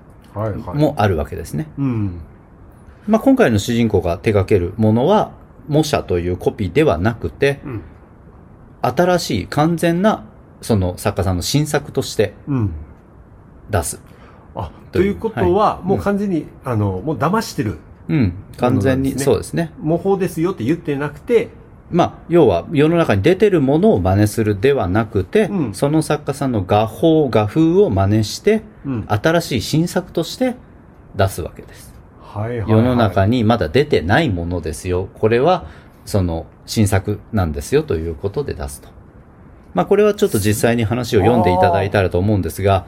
[0.75, 1.69] もあるわけですね。
[1.79, 2.21] うん。
[3.07, 5.31] まあ、今回の主人公が手掛けるものは、
[5.69, 7.83] 模写というコピーではなくて、うん。
[8.83, 10.25] 新しい完全な
[10.61, 12.71] その作家さんの新作としてうん。
[13.71, 14.01] 出す。
[14.55, 15.87] あというということは、はい。
[15.87, 18.33] もう完全に、あのもう騙してるうん。
[18.57, 19.73] 完全に、ねそうですね。
[19.81, 21.51] 模倣ですよって言ってなくて
[21.91, 30.57] まあ、要は世の中に出てるものを真似するではなくて、うんその作家さんの画法、画風を真似して、うん新しい新作として
[31.15, 31.95] 出すわけです。
[32.21, 35.09] はいはいはい世の中にまだ出てないものですよ。
[35.15, 35.67] これは、
[36.05, 38.89] その、新作なんですよということで出すと。
[39.73, 42.87] まあ、これはちょっと実際に話を読んでいただいたらと思うんですが、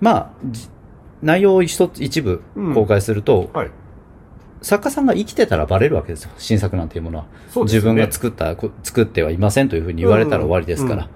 [0.00, 0.68] まあ、じ
[1.22, 2.42] 内容を一つ、一部
[2.74, 3.70] 公開すると、はい
[4.62, 6.30] 作家さんが生きてたらバレるわけですよ。
[6.38, 7.24] 新作なんていうものは。
[7.50, 11.04] そうですよね自分が作った、こ作ってはいませんというふうに言われたら終わりですから。
[11.04, 11.08] うん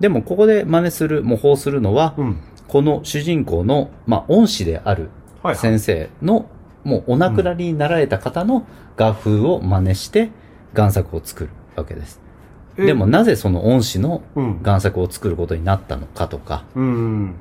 [0.00, 2.36] でも、ここで真似する、模倣するのは、うん
[2.68, 5.10] この主人公の、まあ、恩師である
[5.42, 6.46] はいはい先生の、
[6.84, 8.64] もうお亡くなりになられた方の
[8.96, 10.30] 画風を真似して
[10.72, 12.20] 贋作を作るわけです。
[12.78, 16.62] えでもなぜその恩師のうん贋作を作ることになったのかとか。
[16.76, 17.34] うん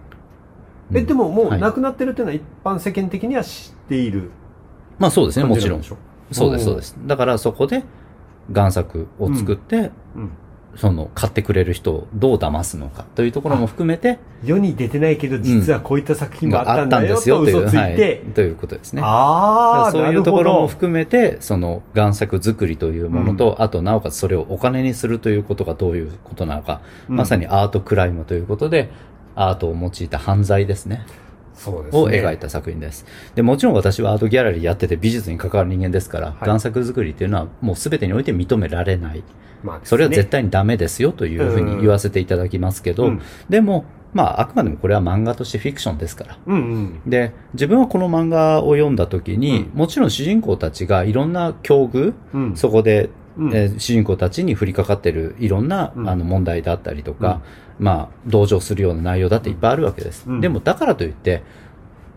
[0.91, 4.31] えうんでももうはい亡くなってるっていうのは一般世間的には知っている
[4.99, 5.83] まあそうですね、もちろん。
[5.83, 5.95] そ
[6.49, 6.95] うです、そうです。
[7.05, 7.83] だからそこで
[8.51, 10.31] 贋作を作って、うん。
[10.75, 17.95] その買ってくれる人をどう騙すのかというところも含めて、世に出てないけど実はこういった作品もあったんですよという、と嘘ついはい。
[17.95, 19.01] て、ということですね。
[19.03, 27.15] ああそういうところも含めて、その贋作作りというものと、あとなおかつそれをお金にするということがどういうことなのか、うん。
[27.15, 28.89] まさにアートクライムということで、
[29.35, 31.05] アートを用いた犯罪ですね。
[31.67, 33.05] を描いた作品です。
[33.35, 36.49] で、もちろん私はアートギャラリーやってて美術に関わる人間ですから、はい。
[36.49, 39.23] 贋作作りっていうのはもう全てにおいて認められない。
[39.63, 39.81] まあね。
[39.85, 43.21] それは絶対にダメですよというふうに言わせていただきますけど、うん。
[43.49, 46.37] でも、まあ、あくまでもこれは漫画としてフィクションですから。
[46.47, 47.09] うんうん。
[47.09, 49.77] で、自分はこの漫画を読んだ時に、うん。
[49.77, 52.55] もちろん主人公たちがいろんな境遇、うん。
[52.55, 53.55] そこで、うん。
[53.55, 56.09] えー主人公たちに降りかかってるいろんな、うん。
[56.09, 57.41] あの問題だったりとか、
[57.79, 60.25] まあ、同情するような内容だっていっぱいあるわけです。
[60.27, 61.43] うんでも、だからといって、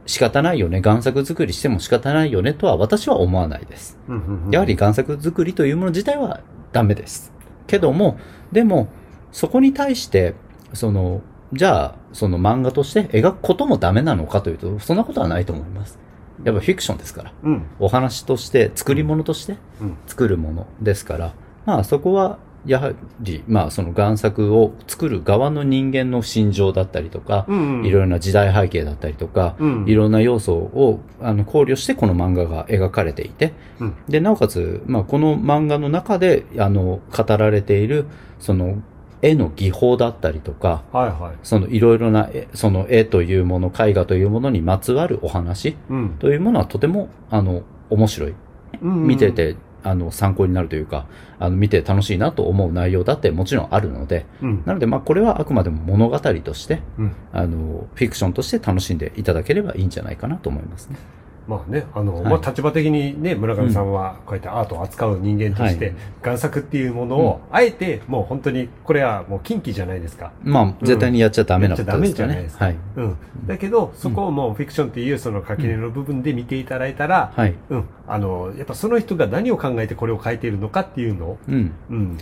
[0.06, 3.98] 仕方ないよね、贋作作りしても仕方ないよねとは私は思わないです。
[4.08, 6.40] うんうんうんやはり贋作作りというもの自体は
[6.72, 7.32] ダメです。
[7.66, 8.18] けども、
[8.50, 8.88] でも、
[9.30, 10.34] そこに対して、
[10.72, 11.22] その、
[11.52, 15.98] じゃあ、その漫画として描くこともダメなのかというと、そんなことはないと思います。
[16.44, 17.32] やっぱフィクションですから。
[17.44, 27.86] うんお話として、作り物としてうん作るものですから、まあそこは、やはり、まあその贋作を作る側の人間の心情だったりとか、うんうん。
[27.86, 29.84] いろいろな時代背景だったりとか、うん。
[29.88, 33.96] いろんな要素をあの考慮してこの漫画が描かれていて、うん。
[34.08, 38.06] で、なおかつ、まあ、この漫画の中で、あの、語られている、
[38.38, 38.82] その、
[39.22, 41.38] 絵の技法だったりとか、はいはい。
[41.44, 46.16] そのいろいろな絵、その絵というもの、絵画というものにまつわるお話うん。
[46.18, 48.34] というものはとても、あの、面白い。
[48.82, 51.06] うん見てて、あの、参考になるというか、
[51.38, 60.96] あの、見て楽しいなと思う内容だってもちろんあるので、うんなので、まあ、これはあくまでも物語として、うんあの、フィクションとして楽しんでいただければいいんじゃないかなと思いますね。
[61.46, 70.32] まあね、あの、はいまあ立場的にね、村上さんはこうやってアートを扱う人間として、はい贋作っていうものを、あえてもう本当に、これはもう禁忌じゃないですか。
[70.42, 72.58] まあ、絶対にやっちゃダメなことですねやっちゃダメじゃないです。
[72.58, 72.76] かはい。
[72.96, 73.16] うん。
[73.46, 77.54] だけど、そこをもうフィクションっていうその垣根の部分で見ていただいたら、はい。
[77.70, 77.84] うん。
[78.06, 81.72] あの、やっぱその人が何を考えてこれを書いているのかっていうのを、うん。
[81.90, 82.18] うん。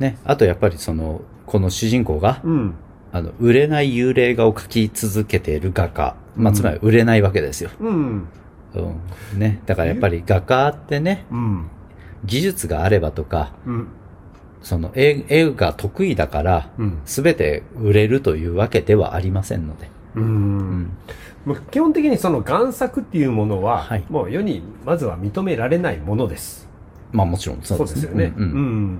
[0.00, 0.18] ね。
[0.24, 2.74] あとやっぱりその、この主人公が、うん。
[3.12, 6.16] あの、売れない幽霊画を描き続けている画家。
[6.36, 7.70] まあ、うんつまり売れないわけですよ。
[7.80, 8.28] うん。
[8.82, 9.38] うん。
[9.38, 9.60] ね。
[9.66, 11.66] だからやっぱり画家ってね、うん。
[12.24, 13.88] 技術があればとか、うん。
[14.62, 16.98] その絵、絵が得意だから、うん。
[17.04, 19.88] すべて売れるというわけではありませんので。
[20.16, 20.20] う。
[20.20, 20.90] うんん。
[21.44, 26.68] もう基本的にその贋作っていうものは、はいもう世にまずは認められないものです。
[27.12, 28.24] まあもちろんそうですね。
[28.24, 28.34] よね。
[28.36, 28.98] うんうんうん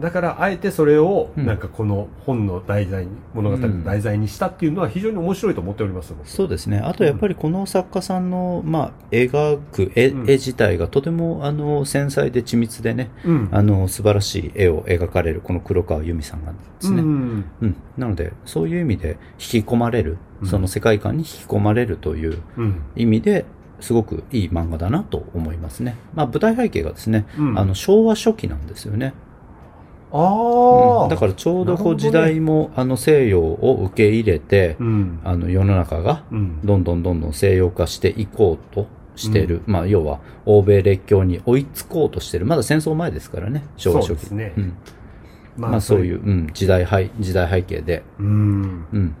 [0.00, 6.14] だから、あえてそれを、うんなんかこの本の題材に、物語の題材にしたっていうのは非常に面白いと思っております。
[6.16, 6.78] 僕そうですね。
[6.78, 13.48] あとやっぱりこの作家さんの、まあ、描く絵,、うん絵自体がとても、あの、繊細で緻密でね、うん。
[13.52, 17.02] あの、素晴らしい絵を描かれる、この黒川由美さんがですね。
[17.02, 17.44] ううん。
[17.66, 17.76] ん。
[17.98, 22.80] なので、そういう意味で引き込まれる、うんその世界観に引き込まれるといううん。
[22.96, 23.44] 意味で、
[23.80, 25.96] すごくいい漫画だなと思いますね。
[26.14, 29.12] まあ、舞台背景がですね、うんあの、昭和初期なんですよね。
[30.16, 35.20] ああ、うんだからちょうどこう時代も、あの、西洋を受け入れて、うん。
[35.24, 36.60] あの、世の中が、うん。
[36.64, 39.62] どんどんどんどん西洋化していこうとしている。
[39.66, 42.46] まあ、要は、欧米列強に追いつこうとしている。
[42.46, 44.26] まだ戦争前ですからね、昭和初期。
[44.26, 44.76] そうですねん。
[45.56, 48.04] まあ、そういう、うん、時代背、時代背景で。
[48.20, 48.86] うん。
[48.92, 49.16] うん。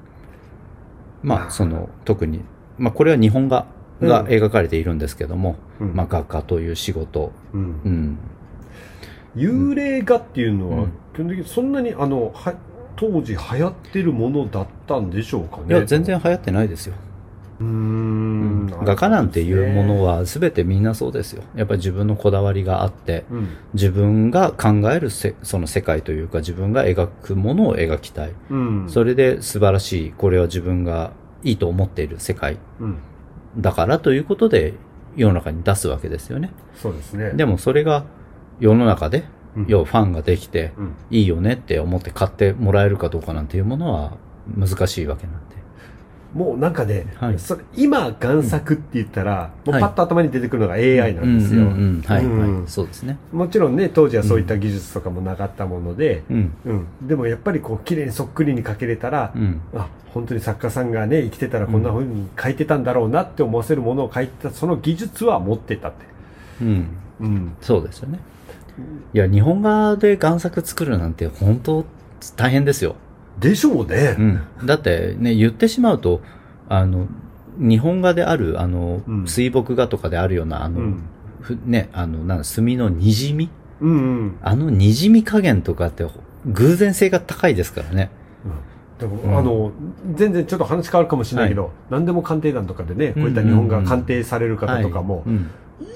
[1.24, 2.40] まあ、その、特に、
[2.78, 3.66] まあ、これは日本画
[4.00, 7.88] がうん描かれているんですけども、うんまあ、画家という仕事、うんう。
[7.88, 8.18] ん。
[9.36, 12.54] 幽霊画っていうのは、うん基本的にそんなに、あの、は、
[12.96, 15.66] 当時流行ってるものだったんでしょうかね。
[15.68, 16.94] いや、全然流行ってないですよ。
[17.60, 18.66] うんん。
[18.66, 21.42] 画家なんていうものは、は全てみんなそうですよ。
[21.54, 23.48] やっぱり自分のこだわりがあって、うん。
[23.74, 28.32] 自分が考えるせその世界というか自分が描くものを描きたい。
[28.50, 28.86] うん。
[28.88, 31.12] それで素晴らしい、これは自分が
[31.44, 32.96] いいと思っている世界うん。
[33.58, 34.74] だからということで
[35.16, 36.50] 世の中に出すわけですよね。
[36.74, 37.30] そうですね。
[37.34, 38.04] でもそれが
[38.60, 39.24] 世の中で、
[39.56, 40.94] うん要はファンができて、うん。
[41.10, 44.16] いいよねって思って買ってもらえるかどうかなんていうものは
[44.56, 45.54] 難しいわけなんで。
[46.34, 51.62] もうなんかね、はいそれ今、贋作って言ったら、もうはいパッと頭に出てくるのが AI なんですよ。
[51.62, 52.68] うんうんうんはい。
[52.68, 53.16] そうですね。
[53.32, 56.52] もちろんね、当時はそういった技術とかもなかったもので、うん。
[56.64, 56.86] うん。
[57.06, 59.60] でもやっぱりこう、綺麗にそっくりに描けれたら、うん。
[59.76, 66.04] あ、本当に作家さんがね、生きてたらこんな風に描いてたんだろうなって思わせるものを描いた、その技術は持ってたって。
[66.62, 66.88] うん。
[67.20, 67.52] うん。
[67.60, 68.18] そうですよね。
[69.12, 71.84] いや、日本画で贋作作るなんて本当
[72.36, 72.96] 大変ですよ。
[73.38, 74.16] でしょうね。
[74.18, 74.66] うん。
[74.66, 76.20] だってね、言ってしまうと、
[76.68, 77.06] あの、
[77.58, 81.02] 日本画である、あの、うん水墨画とかであるような、あの、うん
[81.40, 83.50] ふね、あの、なんだ墨の滲み？
[83.80, 84.36] うんうん。
[84.42, 86.06] あの滲み加減とかって
[86.46, 88.10] 偶然性が高いですからね。
[88.98, 89.72] でも、うんあの、
[90.14, 95.50] 全然ちょっと話変わるかもしれないけど、何でも鑑定団とかでね、こういった日本が鑑定される方とかも、はいうん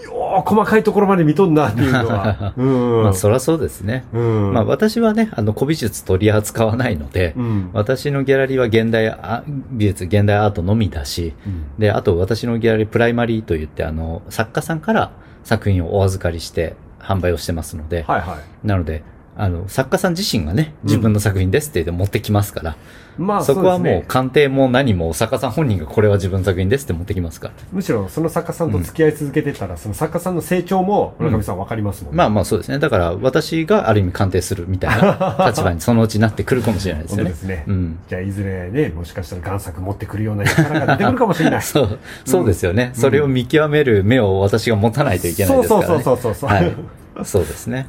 [0.05, 2.53] よー細かいところまで見とんなっていうのは。
[2.59, 3.03] うん。
[3.05, 4.05] まあ、そらそうですね。
[4.13, 4.53] うん。
[4.53, 7.71] まあ、私はね、あの、古美術取り扱わないので、うん。
[7.73, 15.13] 私のギャラリーは現代あ美術、現代アートのみだし、うんで、あと私のギャラリープライマリーといって、あの、作家さんから
[15.45, 18.67] 作品をお預かりして販売をしてますので、はいはい。
[18.67, 19.03] なので、
[19.41, 22.77] あの、作家さん自身がね、自分の作品ですって言って持ってきますから、
[23.17, 27.55] まあそこはもう鑑定も何も作家さん本人がこれは自分の作品ですって持ってきますから。
[27.73, 32.17] むしろその作家さんと付き合い続けてたら、その作家さんの成長も村上さん分かりますもんね。
[32.17, 32.81] まあまあそうですね。
[32.81, 37.23] だから私がある意味鑑定するみたいな立場にそのうちなってくるかもしれないですよね。
[37.25, 37.65] 本当ですね。
[37.69, 37.99] うん。
[38.09, 41.63] じゃあいずれね、もしかしたら贋作持ってくるような力が出てくるかもしれない。
[41.63, 42.91] そう、そうですよね。
[42.95, 45.87] それを見極める目を私が持たないといけないですからね。
[45.87, 47.25] そうそうそうそうそうはい。
[47.25, 47.89] そうですね。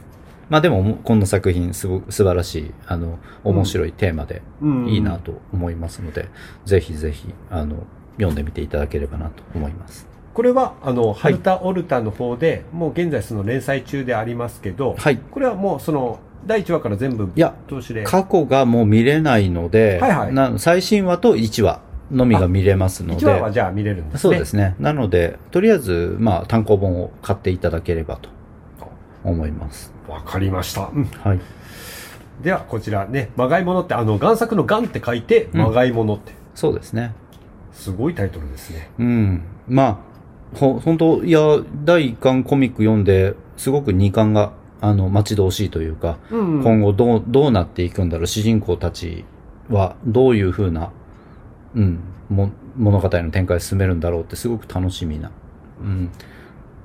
[0.49, 6.27] まあでも、この作品すごく素晴らしい、あの、面白いテーマでうんいいなと思いますので、
[6.65, 7.83] ぜひぜひ、あの、
[8.17, 10.07] 読んでみていただければなと思います。
[10.33, 15.17] これは、あの、いハルタ・オルタの方で、もう現在その連載中でありますけど、はい。
[15.17, 17.53] これはもうその、第1話から全部、いや。
[18.05, 21.81] 過去がもう見れないので、はいはいな最新話と1話
[22.12, 24.19] のみが見れますの1話はで、じゃあ見れるんですね。
[24.19, 24.75] そうですね。
[24.79, 28.29] なので、とりあえず、まあ、単行本を買っていただければと
[29.29, 29.93] 思います。
[30.07, 30.89] わかりました。
[30.93, 31.39] うんはい。
[32.41, 37.13] では、こちらね、まがいものって、あの、贋作の贋って書いて、うんまがいものって、そうですね。
[37.73, 38.89] すごいタイトルですね。
[38.97, 39.43] うん。
[39.67, 39.83] ま
[40.53, 41.39] あ、ほ、本当いや、
[41.83, 49.25] 第1巻コミック読んで、すごく2巻が、あの、待ち遠しいというか、うん今後どう、どうなっていくんだろう、主人公たち
[49.69, 50.91] はどういう風な、
[51.75, 55.31] うん、も、物語の展開を進めるんだろうってすごく楽しみな。
[55.81, 56.09] うん。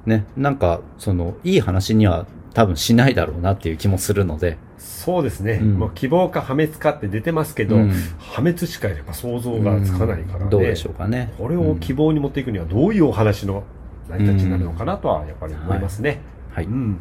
[0.07, 5.55] ね、なんか、その、いい話には多分しないだろうなっていう気もするので、そうですね。
[5.61, 10.45] うんもう希望か破滅かって出てますけど、うん破滅しかやれば想像がつかないからね。
[10.45, 11.33] うんどうでしょうかね。
[11.37, 13.64] これを希望に持っていくにはどういうお話の
[14.09, 16.21] 成り立ちになるのかなとはやっぱり思いますね。
[16.53, 16.64] はい。
[16.64, 16.99] うん。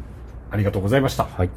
[0.50, 1.24] ありがとうございました。
[1.24, 1.50] はい。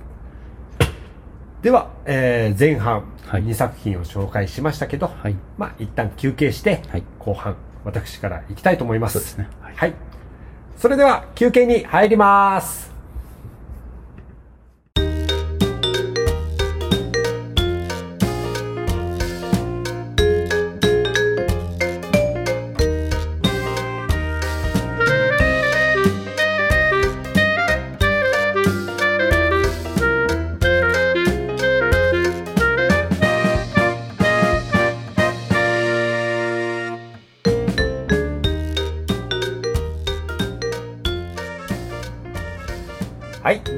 [1.62, 5.36] では、えー前半はい2作品を紹介しましたけど、はい。
[5.58, 7.04] まあ一旦休憩して、はい。
[7.20, 9.14] 後半私から行きたいと思います。
[9.14, 9.50] そうですね。
[9.62, 9.74] はい。
[9.76, 9.94] はい。
[10.78, 12.97] それでは休憩に入ります。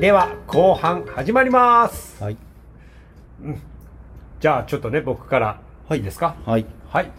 [0.10, 2.24] では後半始まります。
[2.24, 2.38] はい。
[4.40, 6.36] じゃあちょっとね、僕からはいいいですか？
[6.48, 6.66] はい。
[6.88, 7.12] はい。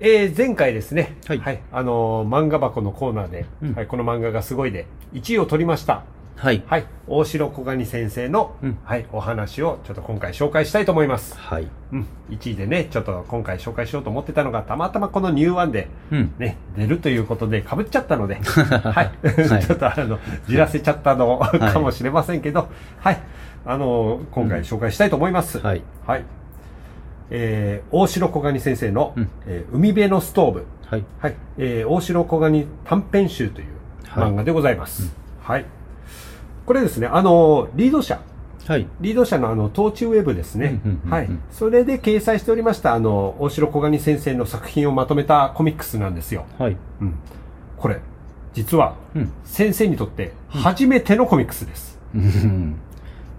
[0.00, 6.02] えー、前回ですね、はいあのー漫画箱のコーナーで、うんはい、この漫画がすごいで、1位を取りました。
[6.38, 6.62] はい。
[6.68, 6.86] はい。
[7.08, 11.36] 大城小蟹先生の、うんはい、お話をちょっと今回紹介したいと思います。
[11.36, 11.66] はい。
[11.90, 12.06] うん。
[12.30, 16.32] 1位でね、ちょっと今回紹介しようと思ってたのが、たまたまこのニューワンで、うん。
[16.38, 19.10] ね、出るということで被っちゃったので、 はい。
[19.48, 22.68] はい ちょっとあの、じらせちゃったのいかもしれませんけど、
[23.00, 23.18] はい。
[23.66, 25.58] あのー今回紹介したいと思います。
[25.58, 25.82] はい。
[26.06, 26.24] はい。
[27.30, 30.66] えー、大城小蟹先生の、うんえー海辺のストーブ。
[30.86, 31.04] はい。
[31.18, 31.34] はい。
[31.58, 33.66] えー、大城小蟹短編集という
[34.06, 35.12] はい漫画でございます。
[35.42, 35.64] はい。
[36.68, 38.20] これですね、あのー、リード社。
[38.66, 38.86] はい。
[39.00, 41.08] リード社のあの、トーチウェブですねうんうんうんう。
[41.08, 41.28] んはい。
[41.50, 46.44] それで掲載しておりました、あの、大城小蟹先生の作品をまとめたコミックスなんですよ。
[46.58, 46.76] はい。
[47.00, 47.14] うん。
[47.78, 48.00] これ、
[48.52, 49.32] 実は、うん。
[49.46, 51.98] 先生にとって初めてのコミックスです。
[52.14, 52.76] うん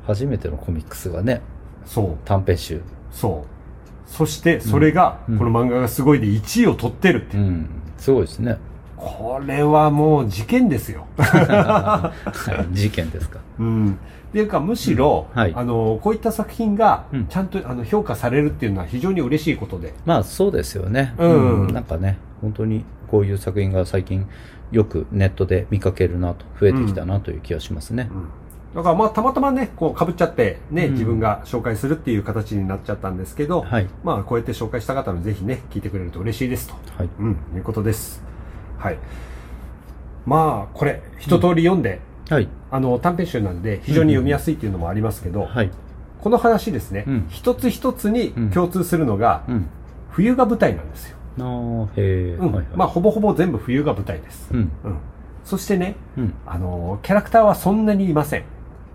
[0.07, 1.41] 初めてのコミックスがね、
[1.85, 2.17] そう。
[2.25, 2.81] 短編集。
[3.11, 4.09] そう。
[4.11, 7.37] そして、それが、うんこの漫画がすごいで1位を取ってるって。
[7.37, 7.69] うん。
[7.99, 8.57] すごいですね。
[8.99, 11.07] これはもう事件ですよ。
[11.17, 12.13] は
[12.71, 12.75] い。
[12.75, 13.39] 事件ですか。
[13.57, 13.97] うん。
[14.29, 19.93] っていうか、むしろ、うんはいあの、こういった作品がうん、ちゃんと、あの、評価されるっていうのは非常に嬉しいことで。
[20.05, 21.15] まあそうですよね。
[21.17, 24.27] うんなんかね、本当にこういう作品が最近
[24.71, 28.17] よくネットで見かけるなと、増えてきたなという気がしますねう。
[28.17, 28.27] ん。
[28.75, 33.88] だからまあ、たまたまね、こう、被っちゃって、ね、うん自分が紹介するっていう形になっちゃったんですけど、はい。
[34.03, 36.75] まあ、こうやって紹介した方のぜひね、聞いてくれると嬉しいですと。
[36.97, 37.09] はい。
[37.19, 38.29] うん、いうことです。
[38.79, 38.97] はい。
[40.25, 42.47] まあ、これ、一通り読んで、はい。
[42.71, 45.71] あの、短編集なんで、非常に読みやすいっていうのもありますけど、はい。
[46.21, 49.65] この話ですね、うん一つ一つにうん共通するのが、うん。
[50.11, 51.17] 冬が舞台なんですよ。
[51.39, 51.89] あーへ
[52.34, 52.36] え。
[52.36, 52.65] うんはいはい。
[52.75, 54.49] まあ、ほぼほぼ全部冬が舞台です。
[54.51, 54.59] うん。
[54.59, 54.97] うん。
[55.43, 56.34] そしてね、うん。
[56.45, 58.41] あの、キャラクターはそんなにいません。
[58.41, 58.43] っ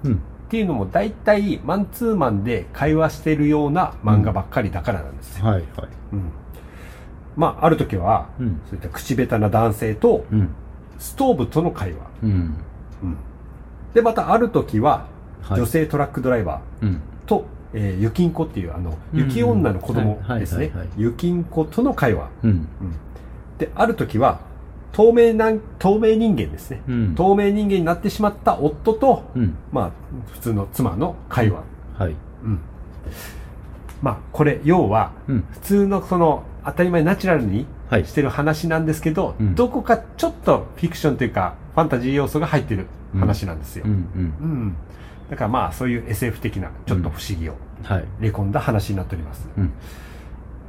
[0.04, 0.20] うん。
[0.50, 5.46] ていうのも、大体、マンツーマンで会話してるような漫画ばっかりだからなんですよ。
[5.46, 5.64] はいはい。
[6.12, 6.22] うん。
[7.36, 8.60] まあ、ある時は、うん。
[8.66, 10.48] そういった口下手な男性と、うん。
[10.98, 11.98] ストーブとの会話。
[12.22, 12.30] うん。
[12.30, 12.32] う
[13.06, 13.16] ん。
[13.92, 15.06] で、またある時は、
[15.42, 17.00] はい女性トラックドライバー、うん。
[17.26, 20.72] と、えー、ゆきんこっていう、あの、うん雪女の子供はいですね。
[20.96, 22.30] ゆきんことの会話。
[23.58, 24.40] で、ある時は、
[24.92, 26.82] 透明な、透明人間ですね。
[26.88, 27.14] うん。
[27.14, 29.56] 透明人間になってしまった夫と、うん。
[29.72, 29.90] まあ、
[30.32, 31.62] 普通の妻の会話。
[31.98, 32.14] はい。
[32.44, 32.60] うん。
[34.00, 35.44] まあ、これ、要は、うん。
[35.50, 42.86] 普通のその、当たり前ナチュラルにはいしてる話なんですけど、うんどこかちょっとフィクションというか、ファンタジー要素が入ってる
[43.18, 43.84] 話なんですよ。
[43.86, 43.98] うんうん。
[43.98, 44.24] う
[44.68, 44.76] ん。
[45.30, 48.04] だからまあ、そういう SF 的な、ちょっと不思議をはい。
[48.20, 49.48] 入れ込んだ話になっております。
[49.56, 49.72] うん。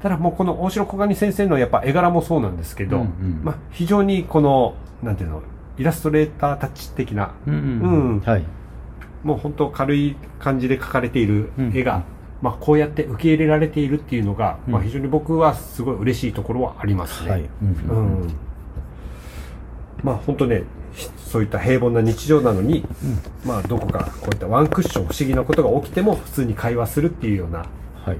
[0.02, 5.42] ただもうこの大城小金先生のやっぱ絵柄もそうなんですけど、うんうんまあ、非常にこの、なんていうの、
[5.78, 8.44] イラストレーターたち的な、うんはい。
[9.24, 12.04] もう本当軽い感じで描かれている絵が、うん
[12.42, 17.32] まあこうやって受け入れられているっていうのが、うんまあ非常に僕はすごい嬉しいところはありますね。
[17.32, 17.42] はい。
[17.42, 18.28] うんううん。
[18.28, 18.34] ん。
[20.04, 20.64] まあ本当ね、
[20.94, 22.86] ひそういった平凡な日常なのに、
[23.46, 27.66] まあどこかこういったワンクッション不思議なことが起きても普通に会話するっていうような、
[28.06, 28.18] はい。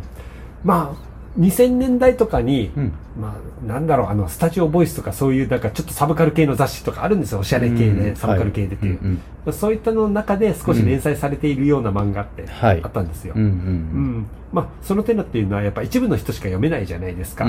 [0.64, 2.94] まあ2000年代とかに、うん。
[3.20, 7.40] まあ、なんだろう、あの、スタジオボイスとかそういう、なんかちょっとサブカル系の雑誌とかあるんですよ。
[7.40, 8.94] おしゃれ系で、うんサブカル系でっていう。
[8.96, 9.22] はいうん
[9.52, 13.36] そういったの中で少し連載されているような漫画ってはいあったんですよ。
[13.36, 17.46] うんまあ、その手のっていうのはやっぱ一部の人しか読めないじゃないですか。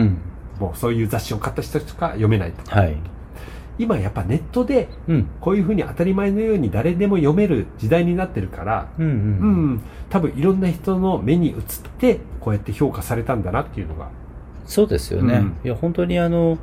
[0.58, 2.80] もうそういう雑誌を買った人しか読めないとか。
[2.80, 2.96] はい。
[3.78, 5.28] 今やっぱネットでうん。
[5.40, 9.08] こういうふうに当たり前のように誰でも読める時代になってるから、うんう。
[9.08, 11.56] うんん、多分いろんな人の目に映っ
[11.98, 14.08] てこうやって評価されたんだなっていうのが。
[14.64, 15.34] そうですよね。
[15.34, 16.58] うんいや、本当にあの、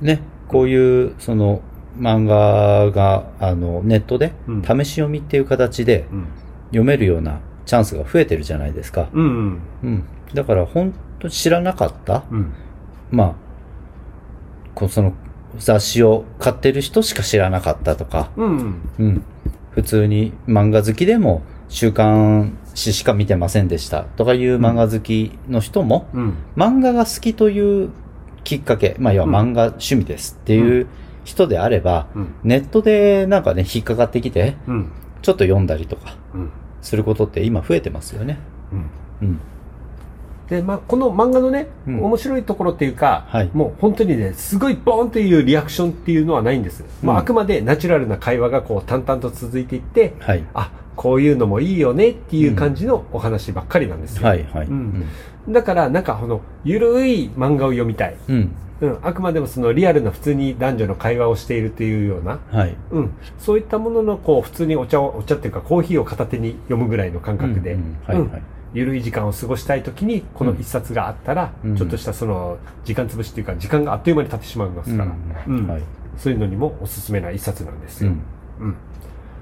[0.00, 1.60] ね、こういう、その、
[1.98, 6.26] 漫画が、あの、ネットでうん、試し読みっていう形でうん。
[6.70, 9.08] 読めるようなチャンスが増えてるじゃないですか。
[9.12, 9.60] うん、うん。
[9.82, 10.04] うん。
[10.34, 12.52] だから、本当に知らなかった、うん。
[13.10, 13.34] まあ、
[14.74, 15.12] こうその、
[15.58, 18.80] 雑誌を買ってる人しか知らなかったとか、うん。
[18.98, 19.24] うん。
[19.70, 26.34] 普通に漫画好きでも、週刊誌しか見てませんでしたとかいう漫画好きの人も、うん。
[26.56, 27.90] 漫画が好きという
[28.44, 30.86] きっかけ、まあ、要は漫画趣味ですっていう
[31.24, 32.34] 人であれば、うん。
[32.44, 34.92] ネットでなんかね、引っかかってきて、うん。
[35.22, 36.50] ちょっと読んだりとかうん。
[36.82, 38.38] することって今増えてますよね。
[39.20, 39.40] うん。
[40.50, 40.56] うん。
[40.56, 46.84] で、まあ、この漫画のね、うん面白いところっていうか、はいもう本当にね、すごいボーンというリアクションっていうのはないんです。
[47.02, 50.44] まあ、うんあくまでナチュラルな会話がこう淡々と続いていって、はい。
[50.54, 54.26] あ、こういうのもいいよねっていう感じのお話ばっかりなんですよ。
[54.26, 54.66] はい、はい。
[54.66, 55.04] うん
[55.48, 58.16] だから、なんかこの、ゆるい漫画を読みたい。
[58.28, 58.50] うん。
[58.80, 58.98] うん。
[59.02, 62.76] あくまでもそのリアルな普通に男女の会話をしているというような、はい。
[62.90, 63.12] うん。
[63.38, 68.42] そういったものの、こう、普通にお茶を、お茶っていうかコーヒーを片手に読むぐらいの感覚で、うんうんはい、うんはい。
[68.76, 71.76] ゆるい時間を過ごしたい時にこの一冊があったら、うん。
[71.76, 75.12] ちょっとしたその時間潰しっていうか時間があっという間に経ってしまいますから、
[75.46, 75.66] うん。
[75.66, 75.82] はい。
[76.18, 78.12] そういうのにもおすすめな一冊なんですよ、う
[78.64, 78.66] ん。
[78.66, 78.76] うん。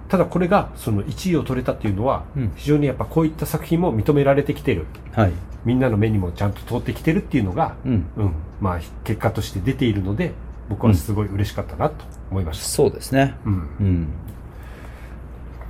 [0.08, 2.52] ただこれがその1位を取れたっていうのは、うん。
[2.54, 4.86] 非常にやっぱこういった作品も認められてきてる。
[5.12, 5.32] はい。
[5.64, 8.06] みんなの目にもちゃんと通ってきてるっていうのが、うん。
[8.16, 8.32] うん。
[8.60, 10.32] まあ、結果として出ているので
[10.68, 13.34] 僕はすごい嬉しかったなと思いました、そうですね。
[13.44, 13.52] うん。
[13.52, 14.08] うん。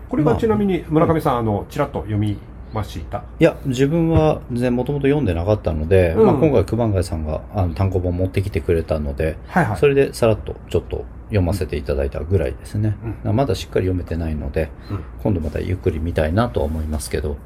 [0.09, 2.39] これはちなみに村上さん、あのちらっと読み
[2.75, 6.27] ましたいや、自分は全然もともと読んでなかったので、うん。
[6.27, 9.77] まあ今回、九番街さんがあの単行本持ってきてくれたので、はいはい。
[9.79, 12.97] それでさらっとちょっと読ませていただいたぐらいですね。
[13.25, 15.05] まだしっかり読めてないので、うん。
[15.22, 17.37] 今度またゆっくり見たいなとは思いますけど、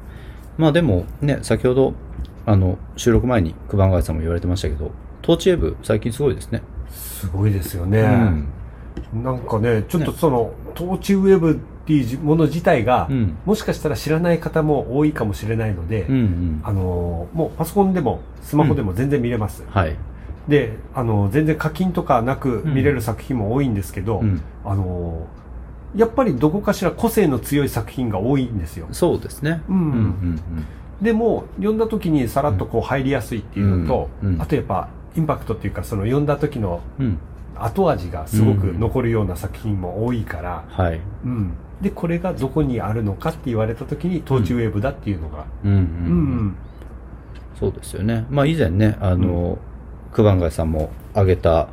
[0.57, 1.93] まあでもね、先ほど、
[2.45, 6.61] あの、収録前に九番街さんも言われてましたけど、トーチエブ最近すごいですね。
[6.89, 8.01] すごいですよね、
[9.13, 9.23] うん。
[9.23, 11.59] なんかね、ちょっとその、トーチウェブ
[11.89, 13.37] っていうもの自体が、うん。
[13.45, 16.61] もしかしたら知らない方も多いかもしれないので、うんうん。
[16.63, 19.63] あのー、もうパソコンでもスマホでも全然見れます。
[19.67, 19.95] はい。
[20.47, 24.39] で、あのー、全然課金とかなくうん見れる作品も多いんですけど、うん。
[24.63, 28.87] あのー、やっぱりどこかしら個性の強い作品が多いんですよ。
[28.91, 29.63] そうですね。
[29.67, 30.41] うんうんうん
[31.01, 37.05] でも、読んだ時にさらっとこう入りやすいっていうのと、うんうんあとやっぱ、インパクトっていうか、その読んだ時のうん。
[37.05, 37.19] うん。
[37.61, 40.99] 後味がすごく残るような作品も多いから、はい。
[41.25, 45.77] うん、でこれがどこにあるのかって言われた時にトーチウェーブだっていうのが、うんうん。
[45.77, 45.81] うん。
[45.81, 45.85] う
[46.43, 46.55] ん
[47.59, 48.25] そうですよね。
[48.29, 49.57] まあ以前ね、あの、
[50.15, 51.67] 九番街さんも挙げた、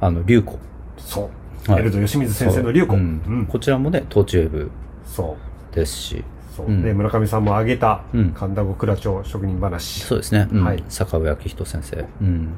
[0.00, 0.58] あの、龍子。
[0.98, 1.30] そ
[1.68, 1.82] う、はい。
[1.82, 2.98] エルド吉水先生の龍子、う。
[2.98, 3.40] うん。
[3.42, 3.46] ん。
[3.46, 4.70] こちらもね、トーチウェブ
[5.04, 5.36] そ
[5.72, 5.74] う。
[5.74, 6.24] ですし、
[6.56, 6.82] そう、うん。
[6.82, 8.30] で村上さんも挙げたうん。
[8.32, 10.48] 神田子倉町職人話、そうですね。
[10.50, 10.64] うん。
[10.64, 10.82] はい。
[10.88, 12.04] 坂上明人先生。
[12.20, 12.48] うん。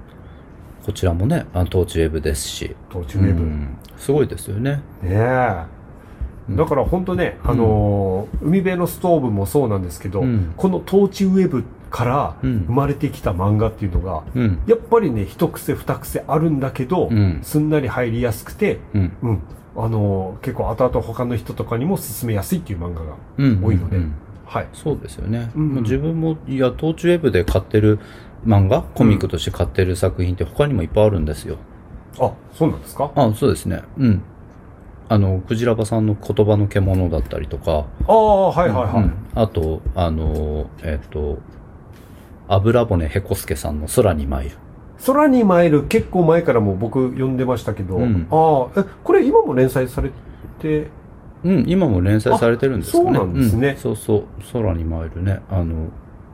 [0.86, 2.74] こちらもね、あのトーチウェブですし。
[2.88, 3.76] トーチウェーブ、ねうん。
[3.98, 4.80] すごいですよね。
[5.02, 5.62] え
[6.50, 14.58] だから本当ね、あのー海辺のストーブもそうなんですけど、うんこのトーチウェブからうん生まれてきた漫画っていうのが、うん。
[14.66, 19.12] やっぱりね一癖二癖あるんだけど、うんすんなり入りやすくて、うん。
[19.22, 19.42] うん、
[19.76, 23.64] あのー結構後々他の人とかにも勧めやすいっていう漫画がうん。
[23.64, 24.14] 多いので、うん
[24.44, 24.68] はい。
[24.72, 25.50] そうですよね。
[25.54, 28.00] うんまあ自分も、いや、トーチウェブで買ってる
[28.46, 31.56] 漫画、コミックとして買ってる作品って他にもいっぱいあるんですよ。
[32.18, 33.10] あ、そうなんですか？
[33.14, 33.82] あ、そうですね。
[33.96, 34.22] うん。
[35.12, 39.02] あの、クジラバさんの言葉の獣だったりとか、ああ、はいはいはい。
[39.04, 41.38] うんあと、あの、えっ、と、
[42.48, 44.56] 油骨へこすけさんの空に舞いる。
[45.06, 50.10] 空に舞える結構前からも僕読んでましたけど、うんああ、え、これ今も連載され
[50.60, 50.88] て、
[51.44, 53.10] うん、今も連載されてるんですかね。
[53.10, 55.40] あそうなんですねうんそうそう、空に舞えるね。
[55.50, 55.88] あの、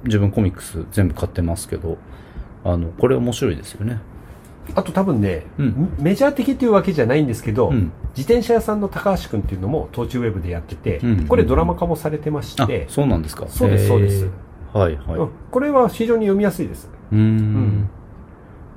[0.05, 1.99] 自分コミックス全部買ってますけど、
[2.64, 3.99] あの、これ面白いですよね。
[4.74, 7.93] あと多分ね、うんメジャー的っていうわけじゃないんですけど、うん。
[8.18, 13.46] 自転車屋さんの高橋くんっていうのも東中ウェブでやってて、うんこれドラマ化もされてましあて、、そうなんですか。
[13.48, 14.28] そうですそうです
[14.72, 15.18] はい、はい。
[15.18, 16.90] うんこれは非常に読みやすいです。
[17.12, 17.88] うーん。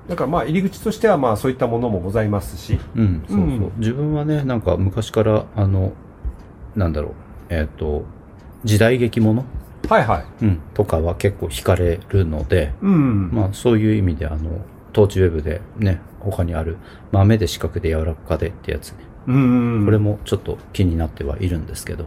[0.08, 5.94] だからまあ入り口としてはまあそういったものもございますし、うん、そうそう、うん自分はね、なんか昔から、あの、
[6.76, 7.12] なんだろう、
[7.50, 8.04] えっ、と、
[8.64, 9.46] 時代劇もの、
[9.90, 10.26] はいはい。
[10.44, 13.32] うん、とかは結構惹かれるので、うん。
[13.32, 14.52] まあそういう意味で、あの、
[14.94, 16.78] トーチウェブでね、他にある、
[17.12, 18.98] 豆で四角で柔らかでってやつね、
[19.28, 19.86] うん。
[19.86, 22.06] これもちょっと気になってはいるんですけど、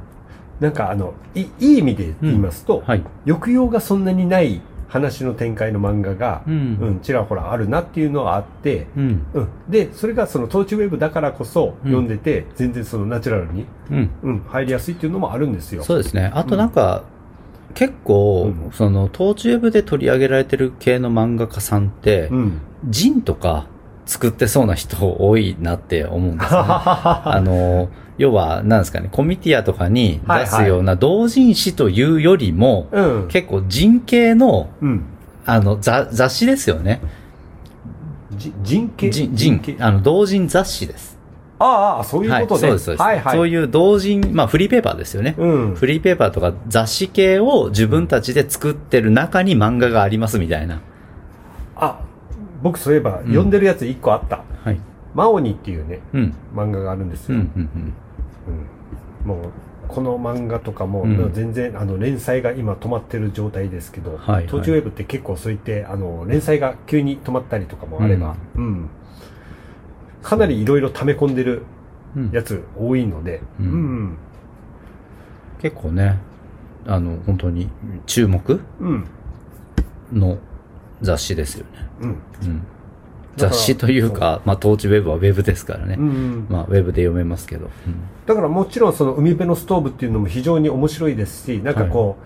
[0.61, 3.03] なんかあの、いいい意味で言いますと、はい。
[3.27, 7.01] 抑揚がそんなにない話の展開の漫画が、ううん、ん。
[7.01, 9.27] ちらほらあるなっていうのはあって、うん。
[9.35, 9.49] うん。
[9.69, 14.11] で、それがそのトーチウェブだからこそうん読んでて、全然そのナチュラルに、うん。
[14.23, 15.83] うん、入りやすいっていうのもあるんですよ。
[15.83, 16.31] そうですね。
[16.35, 17.03] あとなんか、
[17.75, 22.61] 結構、うんその、トーチウェブで取り上げられてる系の漫画家さんって、うん。
[22.89, 23.67] ジンとか
[24.07, 26.69] 作ってそうな人多いなって思うんですよね。
[26.69, 27.89] あの、
[28.19, 33.29] 要は、なんですかね、コミティアとかに出すような同人誌というよりも、うん。
[33.29, 35.03] 結構人系の、うん。
[35.47, 37.01] あの、雑雑誌ですよね。
[38.37, 41.19] じ人系人、人系、あの、同人雑誌です。
[41.59, 42.61] ああ、そういうはい、ことで。
[42.61, 43.03] そうです、そうです。
[43.03, 43.37] はいはい。
[43.37, 45.35] そういう同人、まあ、フリーペーパーですよね。
[45.39, 45.75] うん。
[45.75, 50.81] フリーペーパーとか雑誌系を自分たちで作ってる中に漫画がありますみたいな。
[52.65, 54.43] あ、僕そういえば、ん読んでるやつ一個あった。
[54.65, 54.81] はい。
[55.15, 56.35] マオニっていうね、うん。
[56.55, 57.45] 漫画があるんですうん、うよ。
[57.45, 57.65] ん、うん。
[57.65, 57.93] うん
[59.25, 59.51] もう、
[59.89, 68.89] この漫画とかも、うん全然、あの、連載が今止まってる状態ですけど、はいはい東京ウェブって結構そういって、あの、連載が急に止まったりとかもあれば、うん。
[70.23, 71.62] かなりいろいろ溜め込んでる
[72.17, 73.41] うんやつ多いので。
[75.61, 76.19] 結構ね、
[76.87, 77.71] あの、本当に
[78.07, 79.05] 注目うん。
[80.12, 80.39] の
[81.05, 81.71] 雑誌ですよね。
[82.03, 82.17] うん。
[83.37, 85.97] 雑誌というか、まあ、トーチウェブはウェブですからね。
[85.99, 86.47] うん。
[86.49, 87.71] まあ、ウェブで読めますけど。
[87.87, 87.95] うん
[88.27, 92.17] だからもちろんその海辺のストーブっていうのも非常に面白いですし、なんかこ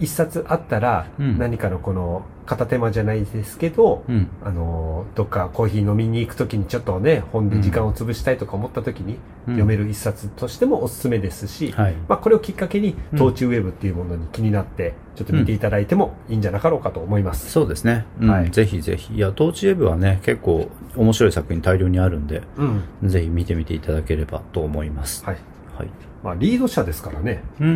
[0.00, 4.28] う、一冊あったらうん何かのこの片手間じゃないですけど、うん。
[4.42, 9.18] あの、どっかコーヒー飲みに行くときにちょっとね、本で時間を潰したいとか思ったときに
[9.48, 11.94] うん読める一冊としてもおすすめですし、はい。
[12.08, 17.50] まあこれをきっかけに、うん東中ウェブっていうものに気になって、ちょっと見ていただいてもいいんじゃなかろうかと思います。
[17.50, 18.06] そうですね。
[18.20, 19.14] うんはいぜひぜひ。
[19.14, 22.64] いや、トーチウェブはね、結構面白い作品大量にあるんで、う
[23.06, 23.08] ん。
[23.08, 25.24] ぜひ見てみていただければと思います。
[25.24, 25.36] はい。
[25.76, 25.88] はい。
[26.22, 27.42] まあリード社ですからね。
[27.60, 27.70] うんう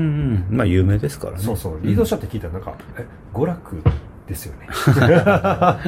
[0.53, 0.57] ん。
[0.57, 1.43] まあ、有名ですからね。
[1.43, 1.79] そうそう。
[1.83, 3.83] リード社って聞いたらなんか、え、娯楽
[4.31, 4.67] ですよね。
[4.71, 5.79] は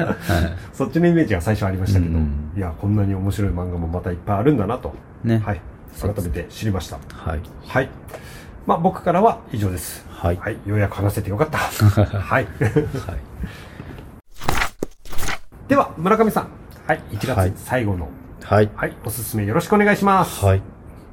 [0.73, 0.75] い。
[0.75, 5.39] そっちのイメージが最初ありましたけど、うんいや、こんなに面白い漫画もまたいっぱいあるんだなと、ね。
[5.39, 5.61] はい、
[5.99, 6.99] 改めて知りました。
[7.11, 7.41] はい。
[7.65, 7.89] はい。
[8.67, 10.05] まあ、僕からは以上です。
[10.09, 10.37] はい。
[10.37, 11.57] はい、ようやく話せてよかった。
[12.19, 12.43] はい。
[12.43, 12.45] はい。
[15.67, 16.47] では、村上さん。
[16.85, 18.09] はい、1はい月最後の、
[18.43, 18.69] はい。
[18.75, 20.43] はい、おすすめよろしくお願いします。
[20.43, 20.61] はい。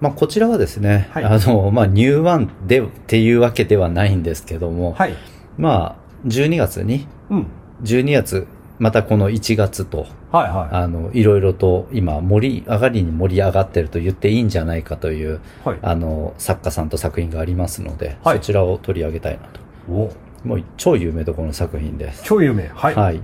[0.00, 5.14] まあ、こちらはですね、はいあの、まあ、ニューワンで、っていうわけではないんですけども、はい。
[5.58, 7.46] まあ、12月に、うん。
[7.82, 8.46] 12月、
[8.78, 15.68] またこの1月と、はいはあの、いろいろと今、盛り上がりに盛り上がってると言っていいんじゃないかという、い。
[15.68, 15.78] はい。
[15.82, 19.60] あの、作家さんと作品がありますので、はいそちらを取り上げたいなと。
[19.88, 20.12] お
[20.44, 22.22] もう超有名どころの作品です。
[22.24, 22.68] 超有名。
[22.74, 22.94] はい。
[22.94, 23.20] はい。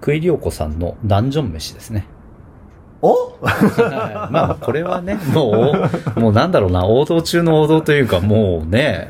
[0.00, 2.06] クイリオコさんのダンジョン飯ですね。
[3.02, 3.36] お？
[3.40, 5.74] は いまあ、これはね、も
[6.16, 9.08] う、もうなんだろうな、王道中の王道というか、もうね、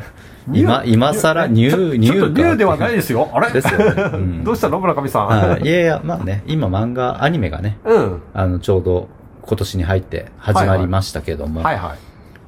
[0.52, 2.26] 今、今更ニュー、ニューか。
[2.28, 3.28] ニューではないですよ。
[3.32, 3.50] あれ？
[3.52, 5.26] ですよね うんどうしたの村上さん？
[5.28, 5.62] はい。
[5.62, 8.22] いやいや、まあね、今漫画、アニメがね、うん。
[8.32, 9.08] あの、ちょうど
[9.42, 11.98] 今年に入って始まりましたけども、はいはい。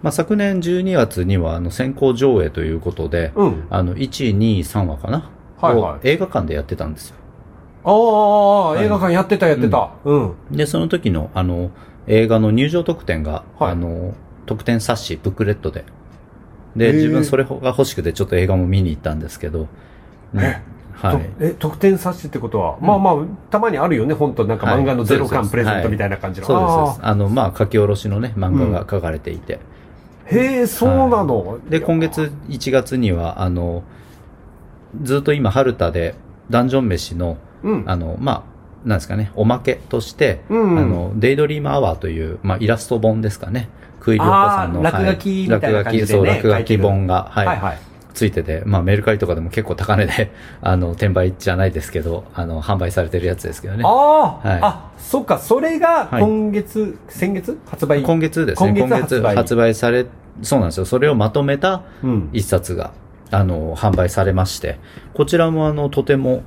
[0.02, 3.64] まあ昨年12月には、あの、先行上映ということで、うん。
[3.70, 5.30] あの、1、2、3話かな、
[5.60, 7.16] はいはいを映画館でやってたんですよ。
[7.84, 9.90] ああ、い映画館やってたやってた。
[10.04, 10.32] うん。
[10.50, 11.70] で、その時の、あの、
[12.08, 14.14] 映画の入場特典が、はいあの、
[14.46, 15.84] 特典冊子、ブックレットで。
[16.76, 19.68] で、自分それが欲しくてちょっと映画も見に行ったんですけど、
[20.34, 20.40] うん。
[20.40, 20.62] え？
[21.00, 21.30] とはい。
[21.40, 23.14] え、特典冊子ってことは、まあまあ、
[23.50, 24.44] たまにあるよね、本当。
[24.44, 26.46] なんか漫画のゼロはい巻プレゼントみたいな感じの。
[26.46, 27.00] そうですそうあです。
[27.02, 29.58] あの、まあ、書き下ろしのね、漫画が書かれていて。
[30.28, 31.58] ーへえ、そうなの。
[31.68, 33.82] で、今月1月には、あの、
[35.02, 36.14] ずっと今、春田で、
[36.50, 37.84] ダンジョン飯の、うん。
[37.86, 38.44] あの、ま
[38.84, 40.78] あ、なんですかね、おまけとして、うん。
[40.78, 43.68] あの、デイドリームアワーという、まあ、イラスト本ですかね、
[44.02, 47.78] クイリョコさんの、あー落書きみたいな感じでね落書き、そう、落書き本が、はい、はいはい。
[48.14, 53.84] ついてて、まあメルカリとかでも結構高値で、 あの、転売じゃないですけど、あの、販売されてるやつですけどね。
[53.86, 57.56] ああ、はいあ、そっか、それがはい今月、先月？
[57.64, 58.70] 発売今月ですね。
[58.76, 60.06] 今今月月発売発売され、
[60.42, 60.84] そうなんですよ。
[60.84, 62.28] それをまとめたうん。
[62.32, 62.90] 一冊が、
[63.30, 64.80] あの、販売されまして、
[65.14, 66.42] こちらもあの、とても、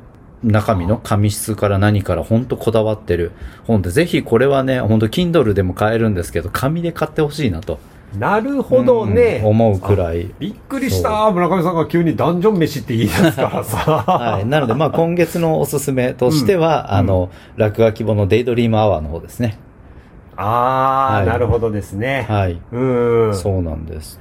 [0.46, 3.32] 中身の紙質から何から本当こだわってる
[3.66, 7.80] 本で、ぜひこれはね、本当 Kindle でも買えるんですけど、紙で買ってほしいなと。
[8.18, 9.39] なるほどね。
[9.43, 10.32] うん思うくらい。
[10.39, 11.30] びっくりした。
[11.32, 13.78] 村上さんが急にダンジョン飯って言い出すからさ。
[14.08, 14.46] はい。
[14.46, 19.58] なので、まあ、今月のおすすめとしては、うんあの、落書き本のデイドリームアワーの方ですね。
[20.38, 22.26] ああ、はいなるほどですね。
[22.30, 22.60] はい。
[22.72, 23.36] うん。
[23.36, 24.20] そうなんです。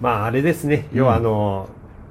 [0.00, 0.86] まあ、あれですね。
[0.92, 1.68] 要はあの、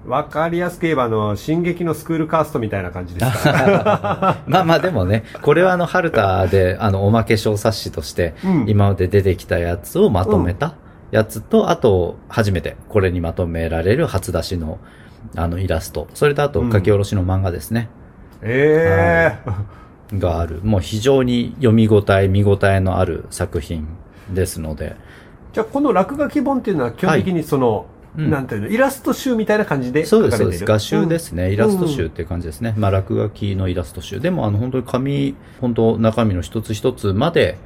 [0.08, 4.38] わかりやすく言えば、あの、進撃のスクールカーストみたいな感じですか。
[4.48, 10.76] まあまあでもね、これはあの、ハルタで、あの、おまけ小冊子としてうん、今まで出てきたやつをまとめた
[11.12, 14.80] やつと、あと、初めてこれにまとめられる初出しの、
[15.36, 16.08] あの、イラスト。
[16.14, 17.90] それとあと、うん書き下ろしの漫画ですね。
[18.42, 19.38] え
[20.12, 20.62] えがある。
[20.64, 23.88] もう非常に読み応え、見応えのある作品
[24.30, 24.96] ですので。
[25.52, 27.88] じゃあ、この落書き本っていうのは基本的にその、
[28.18, 30.90] うんなんていうの、イラスト集みたいな感じでそうです、書かれてるそうです。
[30.92, 31.46] 画集ですね。
[31.46, 32.74] うんイラスト集っていう感じですね。
[32.78, 34.20] まあ、落書きのイラスト集。
[34.20, 37.58] でも、あの、本当に紙、本当中身の一つ一つまで、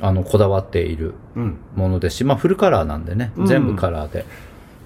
[0.00, 1.14] あの、こだわっている
[1.74, 3.32] ものですし、まあ、フルカラーなんでね。
[3.36, 4.24] うん全部カラーで。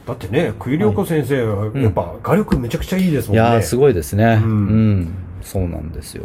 [0.06, 3.42] だってね、栗良子先生は、やっぱ画力めちゃくちゃいいですもんね。
[3.42, 4.40] いやー、すごいですね。
[4.42, 5.14] ううんん。
[5.42, 6.24] そうなんですよ。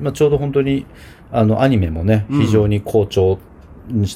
[0.00, 0.86] まあ、ちょうど本当に、
[1.30, 3.38] あの、アニメもね、うん非常に好調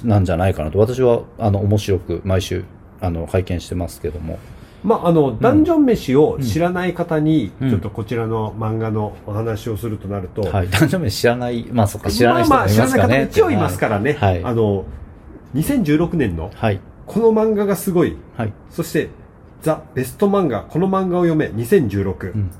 [0.04, 0.78] なんじゃないかなと。
[0.78, 2.64] 私は、あの、面白く毎週、
[3.00, 4.38] あの、拝見してますけども。
[4.84, 10.68] まあ、あの、ダンジョン飯を知らない方に、うんちょっとこちらの漫画のお話をするとなると、はい。
[10.68, 13.02] 男女名知らない、まあ、そっか、知らない人まあまあ、知もいますかね。
[13.02, 14.12] らない方も一応いますからね。
[14.14, 14.44] はい。
[14.44, 14.84] あの、
[15.54, 16.80] 2016年の、はい。
[17.06, 18.52] この漫画がすごい、はい。
[18.70, 19.08] そして、
[19.62, 22.32] ザ・ベスト漫画、この漫画を読め、2016。
[22.34, 22.50] うん。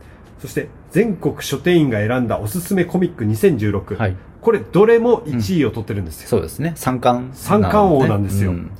[0.41, 3.97] そして、全国書店員が選んだおすすめコミック2016。
[3.97, 4.16] はい。
[4.41, 6.28] これ、どれも1位を取ってるんですよ。
[6.28, 6.72] そうですね。
[6.76, 8.70] 三冠、三冠王なんですようん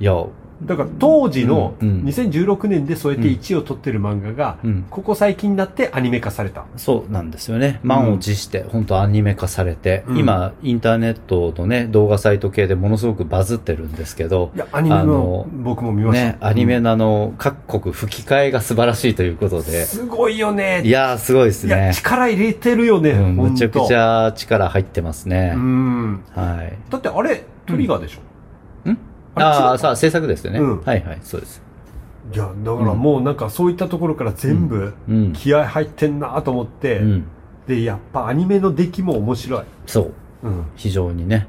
[0.00, 0.24] いや、
[0.62, 4.86] だから、当時のうんうん2016年でそうやって1位を取ってる漫画が、うん。
[4.90, 6.64] ここ最近になってアニメ化された。
[6.76, 7.80] そうなんですよね。
[7.82, 16.26] 満を持して、本当アニメ化されて、うん今、インターネットのね、動画サイト系でものすごくバズってるんですけどい、や、アニメあのの僕も見ました。
[16.26, 20.82] ね、アニメのあの、各国吹き替えが素晴らしいということで、すごいよね。
[20.84, 21.92] いやー、すごいですね。
[21.94, 23.10] 力入れてるよね。
[23.10, 23.94] うん、むちゃくち。
[23.94, 25.58] ゃ力入ってますねう。
[25.58, 26.24] ん。
[26.34, 26.76] はい。
[26.90, 28.27] だってあれ、トリガーでしょ、ん
[29.46, 30.58] あああ、さあ、制作ですよね。
[30.60, 31.62] うんはいはい、そうです。
[32.32, 35.32] いや、だからもうなんかそういったところから全部うん。
[35.32, 37.24] 気合入ってんなと思って、うん。
[37.66, 39.64] で、やっぱアニメの出来も面白い。
[39.86, 40.00] そ
[40.42, 40.48] う。
[40.48, 40.64] うん。
[40.76, 41.46] 非常にね。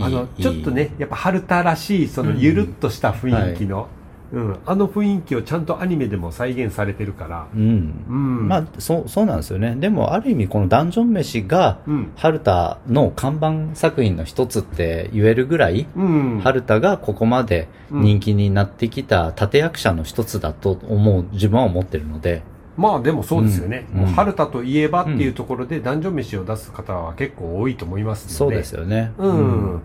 [0.00, 3.88] あの、ちょっとね、やっぱ春田らしい、そのうんゆるっとした雰囲気の、
[4.32, 8.04] うん、あの雰囲気をちゃんとアニメでも再現されてるから、うん。
[8.08, 8.48] うん。
[8.48, 9.74] まあ、そう、そうなんですよね。
[9.76, 12.12] でも、ある意味、このダンジョン飯が、うん。
[12.16, 16.40] 春田の看板作品の一つって言えるぐらい、うん。
[16.42, 22.42] 春田がここまで人気になってきた立役者の一つだと思う、自分は思ってるので、
[22.76, 23.88] まあでもそうですよね。
[23.92, 28.34] うんもう春田といえばっていうところで、男女飯を出す方は結構多いと思いますので。
[28.34, 29.12] そうですよね。
[29.18, 29.80] うん。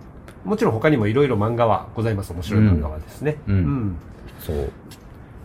[0.46, 2.34] もちろん他にもいろいろ漫画はございます。
[2.34, 3.38] 面白い漫画はですね。
[3.48, 3.96] うん
[4.46, 4.56] そう。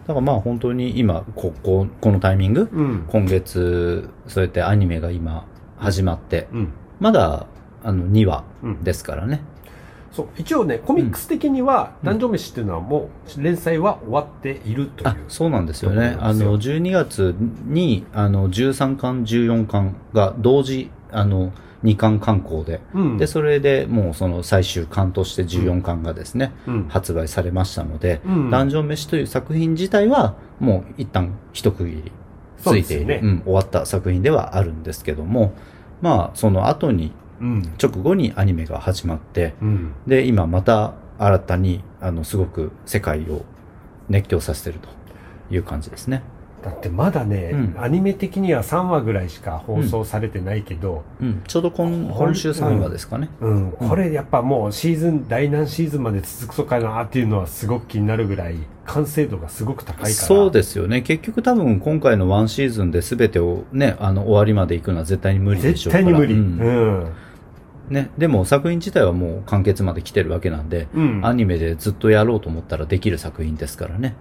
[0.06, 2.86] だからまあ本当に今、ここ、このタイミング、うん。
[2.86, 3.04] うん。
[3.08, 5.46] 今月、そうやってアニメが今
[5.76, 6.72] 始まって、うん。
[6.98, 7.46] まだ、
[7.84, 9.42] あの、2話うんですからね。
[10.10, 10.28] そう。
[10.36, 15.08] 一応ね、コミックス的には、うん男女飯っていうのはもう、連載は終わっているという。
[15.08, 16.16] あ、そうなんですよね。
[16.18, 17.34] あの、12月
[17.66, 21.52] に、あの、13巻、14巻が同時、あの、
[21.84, 23.18] 2巻刊行で、うん。
[23.18, 26.88] で、それでもうその最終巻として14巻がですね、うん。
[26.88, 32.12] 発売されましたので、うんダンジョン飯という作品自体は、もう一旦一区切り
[32.58, 35.52] ついている、ねうん、終わった作品ではあるんですけども、
[36.00, 37.72] まあ、その後に、うん。
[37.80, 39.94] 直後にアニメが始まって、うん。
[40.06, 43.44] で、今また新たに、あの、すごく世界を
[44.08, 44.88] 熱狂させてると
[45.54, 46.22] いう感じですね。
[46.62, 53.28] だってまだね、うんアニメ的には3話ぐらいしか放送されてないけど、うん、ちょうど今今週3話ですかね。
[53.40, 60.10] うん、これやっぱもうシーズン、第何シーズンまで続くのかなっていうのはすごく気になるぐらい、完成度がすごく高いから。
[60.10, 61.02] そうですよね。
[61.02, 66.04] 結局多分今回のワンシーズンで全てをね、あの終わりまで行くのは絶対に無理でし絶ょうから。
[66.04, 66.34] 対に無理。
[66.34, 67.12] ううんん。
[67.90, 68.10] ね。
[68.18, 71.20] でも作品自体はもう完結まで来てるわけなんで、うん。
[71.24, 74.16] アニメでずっとやろうと思ったらできる作品ですからね。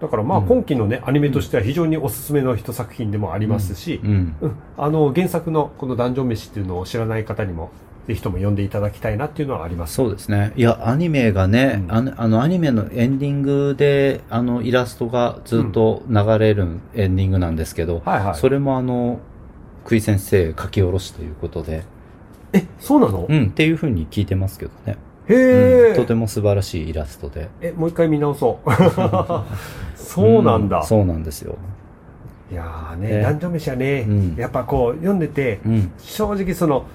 [0.00, 4.36] だからまあうん今期のね、アニメとしては非常におすすめの一作品でもありますしう、ん。
[4.40, 7.70] うん、あの原作のこのダンジョン飯っていうのを知らない方にも、
[8.06, 9.94] ぜひとも読んでいただきたいなっていうのはあります。
[9.94, 10.52] そうですね。
[10.56, 18.34] いや、アニメがね、うんあの、あのアニメのエンディングで、あの、イラストがずっと流れるエンディングなんですけど、はいはい。
[18.36, 19.20] それもあの、
[19.84, 21.82] 久井先生書き下ろしということで、
[22.54, 24.96] え、そうなの、うん、っていうふうに聞いてますけどね。
[25.28, 27.48] へえ、うんとても素晴らしいイラストで。
[27.60, 28.70] え、もう一回見直そう。
[29.96, 30.80] そうなんだ。
[30.80, 31.56] うそうなんですよ。
[32.50, 35.92] いやーね、ねダンジョン飯はね、うんやっぱこう読んでて、うん。
[35.98, 36.86] 正直その、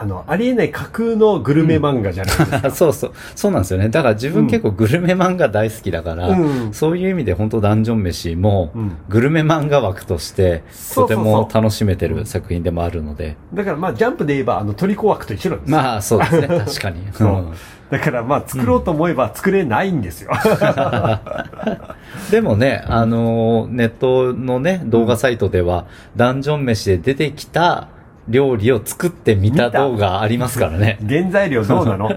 [0.00, 2.70] あの、ありえない架空のグルメ漫画じゃないですか。
[2.74, 3.12] そうそう。
[3.34, 3.88] そうなんですよね。
[3.88, 10.62] だから自分結構グルメ漫画大好きだから、うんそういう意味で本当ダンジョン飯も、うんグルメ漫画枠として、
[10.94, 13.36] とても楽しめてる作品でもあるので。
[13.52, 15.76] だからまあ、ジャンプで言えば、あの、トリコ枠と一緒なんですよ。
[15.76, 16.46] まあ、そうですね。
[16.66, 16.96] 確かに。
[17.12, 17.52] そううん
[17.90, 20.30] だからまあ、作ろうと思えば作れないんですよ。
[22.30, 27.88] でもね、あのーネットのね、動画サイトでは、ダンジョン飯で出てきた
[28.28, 30.98] 料理を作ってみた動画ありますからね。
[31.06, 32.10] 原材料どうなの？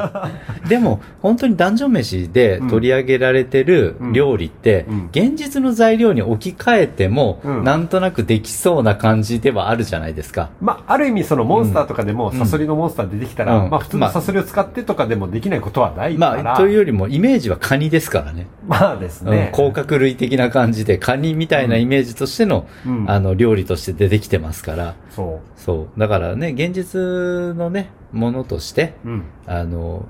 [0.68, 7.64] でも、本当にダンジョン飯で取り上げられてる料理ってうん、現実の材料に置き換えても、うん。
[7.64, 10.50] なんとなくできそうな感じではあるじゃないですか。
[10.60, 12.38] まあ、ある意味そのモンスターとかでも、うん。
[12.38, 13.70] サソリのモンスター出てきたら、うん。
[13.70, 16.42] まあ普通のサソリを使ってとかでもできないことはないから。
[16.42, 18.46] まあ、というよりもイメージはカニですからね。
[18.66, 19.30] まあですうん。
[19.30, 19.50] ね。
[19.52, 23.04] 甲殻類的な感じで、カニみたいなイメージとしての、うん。
[23.08, 26.00] あの、料理として出てきてますから、そそう。
[26.00, 29.08] だからね、現実のね、ものとして、う。
[29.08, 29.22] うん。
[29.46, 30.06] あの、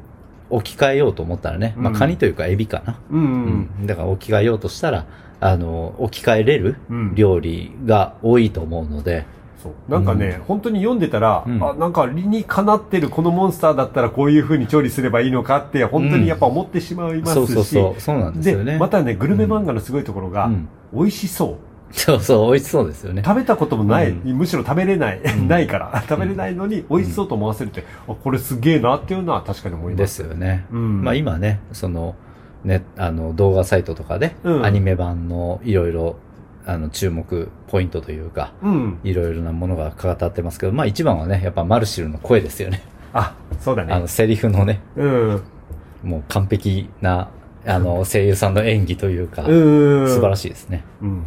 [0.48, 2.98] 置き換えようと思ったらね、まあ、うんカニというかエビかな。
[3.10, 3.24] うんう。
[3.24, 3.26] う
[3.80, 3.86] んん。
[3.86, 5.06] だから置き換えようとしたら、
[5.40, 9.26] あの、置き換えれるうん料理が多いと思うので、
[9.62, 9.90] そう。
[9.90, 17.34] なんかね、本当に読んでたら、うんあ、なんか理にかなってるこのモンスターだったらこういう風に調理すればいいのかって、本当にやっぱ思ってしまいますし。
[17.34, 18.78] そうそうそう、そうなんですよね。
[18.78, 21.56] またね、グルメ漫画のすごいところが、うん美味しそう。
[21.92, 23.22] そうそう、美味しそうですよね。
[23.24, 29.98] 食べたこともない、うむしろ食べれない、んないから、 食べれないのに美味しそうと思わせるって、あ、これすげえなっていうのは確かに思いま。
[29.98, 30.66] ですすよね。
[30.72, 32.14] うんまあ今ね、その、
[32.64, 36.16] ね、あの、動画サイトとかで、うんアニメ版のいろいろ、
[36.66, 38.98] あの、注目ポイントというか、うん。
[39.04, 42.82] いろいろなものが語ってますけど、まあ一番はね、やっぱマルシルの声ですよね。
[43.12, 44.08] あ、そうだあの、ね。
[44.08, 45.42] セリフのね、うん。
[46.02, 47.28] もう完璧な、
[47.64, 50.08] あの、声優さんの演技というか、うん。
[50.08, 50.42] 素晴らしい。
[50.42, 50.84] しいですね。
[51.02, 51.22] うん。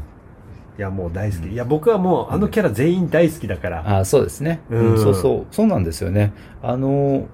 [0.80, 1.50] いや、もう大好き。
[1.50, 4.00] いや、僕はもうあのキャラ全員大好きだから。
[4.00, 5.46] あそうですね、うんうんそうそう。
[5.54, 6.32] そうなんですよね。
[6.64, 7.28] あの、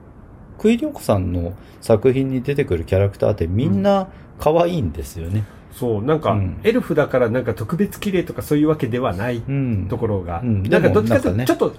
[0.58, 4.08] クイリョコさんの作品に出てくるキャラクターってみんな
[4.39, 5.43] 可愛いんですよね。
[5.72, 9.86] そう、なんか、うんエルフだからなんか特別綺麗とかそういうわけではないうん。
[9.89, 10.41] ところが。
[10.43, 11.76] うんなんかどっちかというと、ちょっと、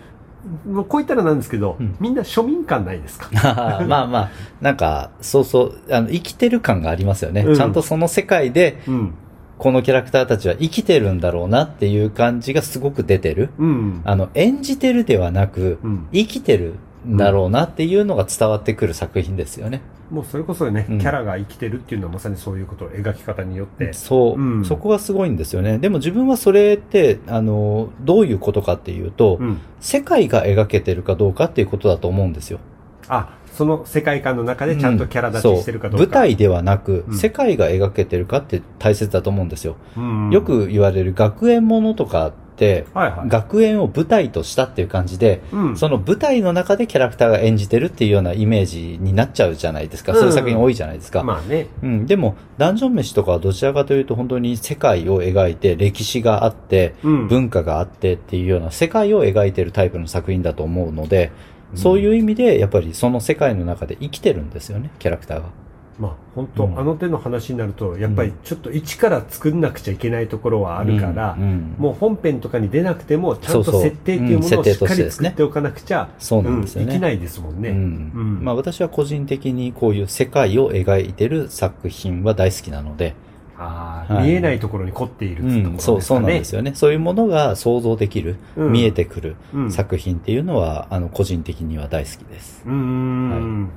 [0.71, 3.29] もうこう言ったらなんですけど、うんみんな庶民感ないですか？
[3.89, 7.41] まあまあ、なんか、そうそう、あの、生きてる感がありますよね。
[7.43, 9.15] うんちゃんとその世界で、うん。
[9.59, 13.51] このキャラクターたちは生きてるんだろうなっていう感じがすごく出てる。
[13.59, 14.03] うん。
[14.05, 16.75] あの、演じてるではなく、うん生きてる
[17.07, 19.81] んだろうなっていうのが伝わってくる作品ですよね。
[20.11, 23.93] もうそれこそね、うんキャラが生きてるっていうのはまさにそういうことを描き方によって。
[23.93, 25.79] そう、うんそこがすごいんですよね。
[25.79, 29.61] でも自分はそれって、あの、どういうことかっていうと、うん。
[29.81, 32.61] 世界が描けてるかどうかっていうことだと思うんですよ。
[33.09, 36.05] あ、その世界観の中でちゃんとキャラ立ちしてるかどうか。
[36.05, 39.77] そう舞台ではなく、うん世界が描けてるかって大切だと思うんですよ。
[39.97, 43.29] うんよ、く言われる学園ものとかって、はいはい。
[43.29, 45.77] 学園を舞台としたっていう感じで、うん。
[45.77, 50.13] その舞台の中でキャラクターが演じてるっていうようなイメージになっちゃうじゃないですか。
[50.13, 51.23] うんそういう作品多いじゃないですか。
[51.23, 51.69] まあね。
[51.83, 57.29] うん、でも、ダンジョン飯とかはどちらかというと本当に世界を描いて、歴史があって、うん。
[57.29, 61.33] 文化があってっていうような世界を描いてるタイプの作品だと思うので、
[61.77, 65.67] そういう意味で、やっぱりその世界の中で生きてるんですよね、キャラクターが。
[65.99, 66.79] まあ本当、うん。
[66.79, 71.43] あの手の話になると、やっぱりちょっと一から作んなくちゃいけないところはあるから、うん。
[71.43, 71.75] うん。
[71.79, 76.87] もう本編とかに出なくても、ちゃんと設定っていうものをしっかり作っておかなくちゃ、そうなんですよね。
[76.87, 77.73] うんいけないですもんね。
[77.73, 83.15] まあ私は個人的にこういう世界を描いてる作品は大好きなので、
[83.59, 85.81] はい見えないところに凝っているっていうところうん。
[85.81, 86.75] そう、そうなんですよね。
[86.75, 92.63] そういうものが想像できる、うん見えてくるうん作品っていうのは、あの、個人的には大好きです。
[92.67, 93.71] うーん。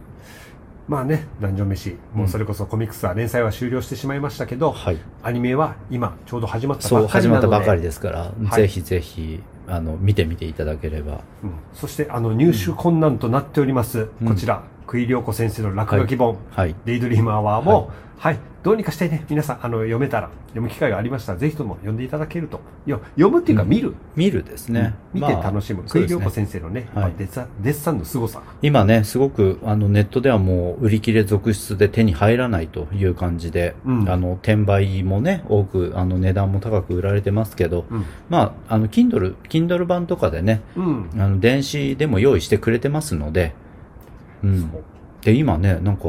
[0.88, 4.98] まあね、ダンジョン飯、もうそれこそコミックスは連載は終了してしまいましたけど、はい。
[5.22, 11.22] アニメは今ちょうど始まったそう、ばっかり始まなのでったばかりですから、いぜひぜひ、あの、見てみていただければ。
[11.44, 16.76] うんそしてあの入手困難となっております、うんこちら栗良子先生の落書き本、はい。
[16.86, 22.60] デイドリームアワーも、はい、どうにかしてね、皆さん、あの、読めたら、読む機会がありましたら、ぜひとも読んでいただけると。
[22.88, 23.94] 読むっていうか、うん見る。
[24.16, 24.96] 見るですね。
[25.14, 25.84] 見てまあ楽しむ。
[25.86, 28.42] そうですね栗良子先生のね、はいデッサデッサンの凄さ。
[28.64, 38.06] 今ね、すごく、あの、ネットではもう、売り切れ続出で手に入らないという感じで、うんあの、転売もね、多く、あの、値段も高く売られてますけど、うん。
[38.28, 41.10] まあ、あの、Kindle、Kindle 版とかでね、うん。
[41.14, 43.54] あの、電子でも用意してくれてますので、
[44.44, 44.72] うん。
[45.22, 46.04] で、今ね、なんか、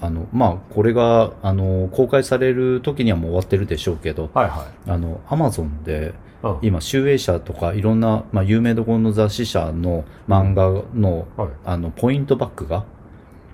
[0.00, 6.14] あの、まあ、これが、あの、公開される時にはもう終わってるでしょうけど、はいはあの、アマゾンで。
[6.60, 11.48] 今、集英社とかいろんな、まあ、有名どころの雑誌社の漫画の、はい。
[11.64, 12.84] あの、ポイントバックが、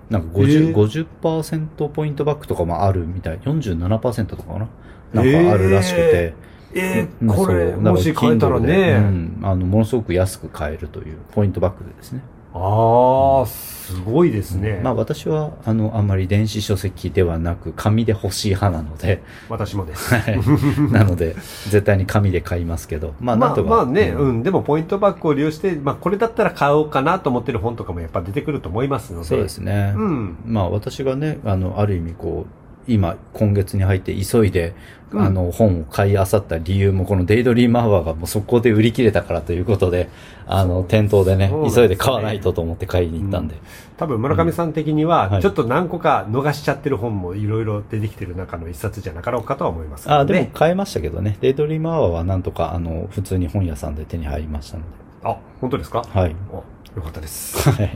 [0.09, 3.39] なんかへ50、ー50%ポイントバックとかもあるみたい。
[3.39, 4.68] 47%とかかな？
[5.14, 6.35] なんかあるらしくて。
[6.72, 8.93] えー、まあこれ、そうもし買えたらね。
[8.93, 12.22] うん、あの、ものすごく安く買えるという、ポイントバックでですね。
[12.53, 14.80] ああ、すごいですね。
[14.82, 20.14] まあ私は、あの、あんまり電子書籍ではなく、紙で欲しい派なので、私もです。
[20.14, 20.40] はい
[20.90, 21.34] なので、
[21.68, 23.70] 絶対に紙で買いますけど、まあまあなんとか。
[23.70, 29.26] まあね、うんうん、でもポイントバックを利用して、まあこれだったら買おうかなと思ってる本とかもやっぱ出てくると思いますので。
[29.26, 29.94] そうですね。
[29.96, 30.36] うん。
[30.44, 34.74] まあ私がね、あの、ある意味こう、今、今月に入って急いで、
[35.12, 40.09] うんあの、本を買い漁った理由も、このデイドリームアワーがもう速攻で売り切れたからということで、
[40.47, 43.57] あの、店頭でね急いで買わないとと思って買いに行ったんで。
[43.97, 50.14] 多分村上さん的には、はいちょっと何個か逃しちゃってる本もいろいろ出てきてる中の一冊じゃなかろうかとは思いますね。
[50.14, 51.39] あ、でも買えましたけどね。
[51.41, 54.85] デイドリームアワーはなんとか、あの、普通に本屋さんで手に入りましたの
[55.24, 56.03] あ、本当ですか？
[56.03, 56.20] で。
[56.20, 56.37] はい。
[56.51, 56.57] お
[56.97, 57.68] よかったです。
[57.68, 57.87] はい。
[57.87, 57.91] っ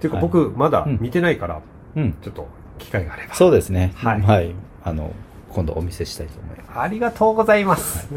[0.00, 1.60] ていうかはい僕まだうん見てないから、
[1.96, 2.14] うん。
[2.22, 2.48] ちょっと
[2.78, 3.34] 機会があれば。
[3.34, 3.92] そうですね。
[3.96, 4.54] はいはい。
[4.82, 5.12] あの、
[5.50, 6.78] 今度お見せしたいと思います。
[6.78, 8.08] ありがとうございます。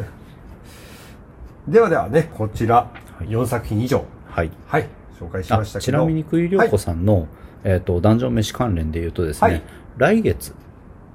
[1.68, 4.50] ではではね、こちら、はい4作品以上、はい。
[4.66, 4.86] はい、
[5.18, 5.98] 紹介しあましたけど。
[5.98, 7.26] ちなみに、栗良子さんの、
[7.64, 9.62] えっ、と、ダンジョン飯関連で言うとですね、はい
[9.96, 10.54] 来月、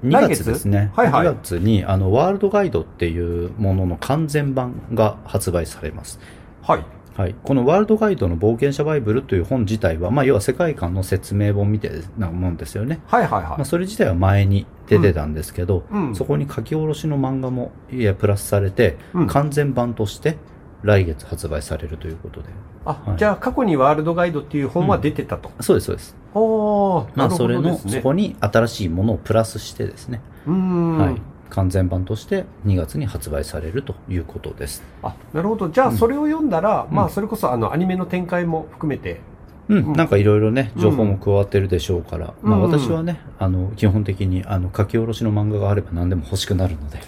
[0.04, 0.92] 2来月月ですね。
[0.94, 6.20] はいはい2月に、あの、ワールドガイドっていうものの完全版が発売されます。
[6.62, 6.84] はい。
[7.16, 7.34] はい。
[7.44, 13.00] このワールドガイドの冒険者バイブルという本自体は、まあ、要は世界観の説明本みたいなもんですよね。
[13.06, 13.48] はいはいはい。
[13.50, 20.36] まあ、それ自体は前に出てたんですけど、うんそこに書き下ろしの漫画も、いや、プラスされて、うん完全版として、
[20.82, 22.48] 来月発売されるということで。
[22.84, 25.50] あ、はいじゃあ過去にワールドガイドっていう本は出てたと。
[25.60, 26.16] そうです、そうです。
[26.34, 27.78] おー、まあ、それの。
[27.78, 30.98] そこに新しいものをプラスしてですね、うーん。
[30.98, 31.22] はい。
[31.54, 34.82] 完全版として2月に発売されるということです。
[35.02, 35.68] あ、なるほど。
[35.68, 39.20] じゃあうんそれを読んだら、うんまあそれこそあのアニメの展開も含めて、
[39.68, 46.98] うん、うんなんかいろいろね、情報も加わってるでしょうから、まあうんうん私はね、あの、基本的に、あの、書き下ろしの漫画があれば何でも欲しくなるので。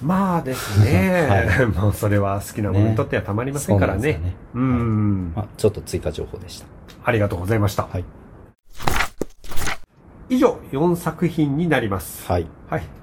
[0.00, 1.26] まあですね。
[1.74, 4.12] はもうそれは好きなものにとってはたまりませんからね。
[4.12, 6.66] そうねうーん、まあ、ちょっと追加情報でした。
[7.04, 7.82] ありがとうございました。
[7.82, 8.04] はい。
[10.30, 12.30] 以上、4作品になります。
[12.30, 12.46] はい。
[12.68, 12.97] はい。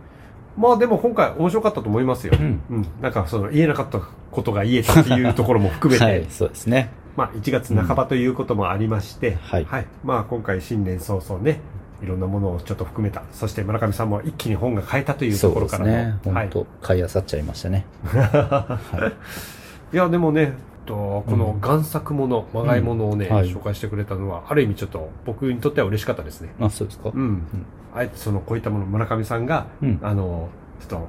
[0.57, 2.33] まあでも今回面白かったと思いますよ。
[2.39, 2.87] うんうん。
[3.01, 6.91] なんかその言えなかったことが言えたっていうところも含めて、 はい、そうですね。
[7.15, 9.67] まあ1月半ばということもありまして、はい
[10.03, 11.59] まあ今回新年早々ね、
[12.01, 16.33] いろんなものをちょっと含めた、そして村上さんも一気に本が買えたというそうでところからの、すね。
[16.33, 16.49] はい。
[16.49, 17.85] 本当、買い漁っちゃいましたね。
[18.03, 18.79] は
[19.91, 19.95] い。
[19.95, 20.53] いやでもね、
[20.85, 26.49] とこの贋作もの、まがいものをね、うんはい紹介してくれたのは、ある意味ちょっと僕にとっては嬉しかったですね。
[26.59, 27.43] あ、そうですかうん。
[27.95, 31.07] あえてそのこういったもの、村上さんが、うんあの、ちょっと、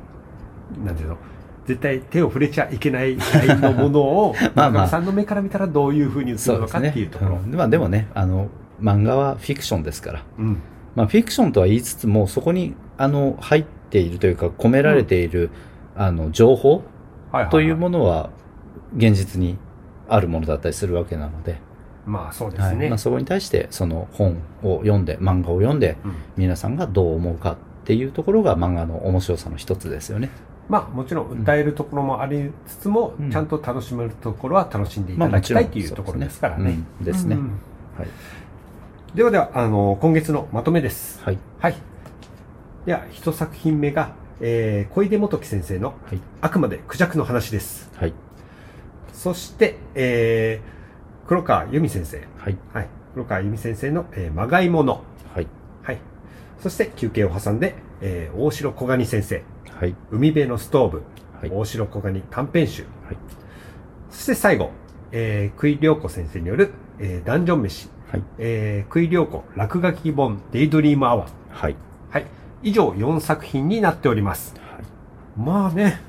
[0.84, 1.18] なんていうの、
[1.66, 6.82] 絶対手を触れちゃいけないラインのものを、 まあさんの目から見たらどういうふうに映るのかっ。
[6.82, 7.39] ていうところ。
[7.45, 8.49] うんまあでもね、あの、
[8.80, 10.22] 漫画はフィクションですから。
[10.39, 10.59] うん。
[10.95, 15.51] まあフィクションとは言いつつも、そこに、あの、入っているというか、込められている、
[15.97, 16.84] あの、情報
[17.51, 18.30] というものは、
[18.97, 19.59] 現実に
[20.09, 21.59] あるものだったりするわけなので、
[22.07, 22.76] まあそうですね。
[22.76, 30.30] はいまあ、そこに対して、その本を読んで、漫画を読んで、うん皆さんがどう思うかっていうところが漫画の面白さの一つですよね。
[30.68, 36.78] まあもちろん訴えるところもありつつも、うんちゃんと楽しめるところは楽しんでいただきたいというところですからね。
[37.00, 37.36] うんですね。
[37.36, 37.42] うん
[37.98, 38.09] はい。
[39.14, 41.22] ではでは、あの、今月のまとめです。
[41.24, 41.38] はい。
[41.59, 41.76] はい。
[42.84, 46.20] では、一作品目が、えー、小出元樹先生の、はい。
[46.42, 47.90] あくまでクジャクの話です。
[47.96, 48.12] はい。
[49.14, 50.76] そして、えー、
[51.27, 52.22] 黒川由美先生。
[52.39, 52.57] はい。
[52.72, 52.89] はい。
[53.14, 55.03] 黒川由美先生の、えー、まがいもの。
[55.35, 55.49] はい。
[55.83, 55.99] はい。
[56.61, 59.43] そして、休憩を挟んで、えー、大城小蟹先生。
[59.72, 59.97] はい。
[60.11, 61.03] 海辺のストーブ。
[61.41, 61.51] はい。
[61.51, 62.85] 大城小蟹短編集。
[63.05, 63.16] はい。
[64.11, 64.70] そして最後、
[65.11, 66.70] えー、久井良子先生による、
[67.01, 67.91] えー、ダンジョン飯。
[68.11, 68.22] はい。
[68.39, 71.31] えー、久井良子落書き本デイドリームアワー。
[71.51, 71.77] はい。
[72.11, 72.27] はい。
[72.62, 74.55] 以上4作品になっております。
[74.61, 74.85] はい。
[75.37, 76.01] まあね、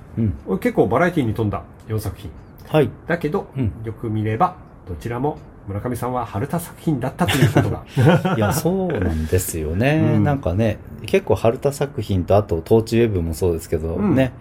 [0.48, 0.60] うん。
[0.60, 2.30] 結構バラエティに富んだ4作品。
[2.68, 2.92] はい。
[3.08, 7.84] だけど、うんよく見れば、どちらも村上さんは春田作品だったということが。
[8.36, 10.14] いや、そうなんですよね。
[10.16, 10.24] うん。
[10.24, 14.16] なんかね、結構春田作品と、あと、トーチウェブもそうですけど、うん。
[14.16, 14.32] ね。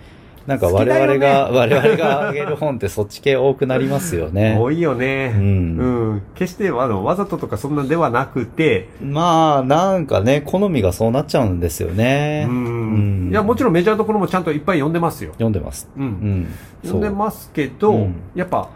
[0.47, 4.57] なんか我々が、我々があげる本ってそっち系多くなりますよね。
[4.61, 6.14] 多いよね、ううん。
[6.16, 12.47] ん決してあのわざととかそんなんではなくて、まあ、なんかね、好みがそうなっちゃうんですよね。
[12.49, 12.57] うん。
[12.57, 13.30] うん。
[13.32, 15.88] いやもちろんメジャーどころもちゃんといっぱい読んでますよ、読んでます。
[15.97, 16.05] うん。
[16.05, 16.47] うん。
[16.84, 18.14] 読んでますけど、うん。
[18.36, 18.68] やっぱ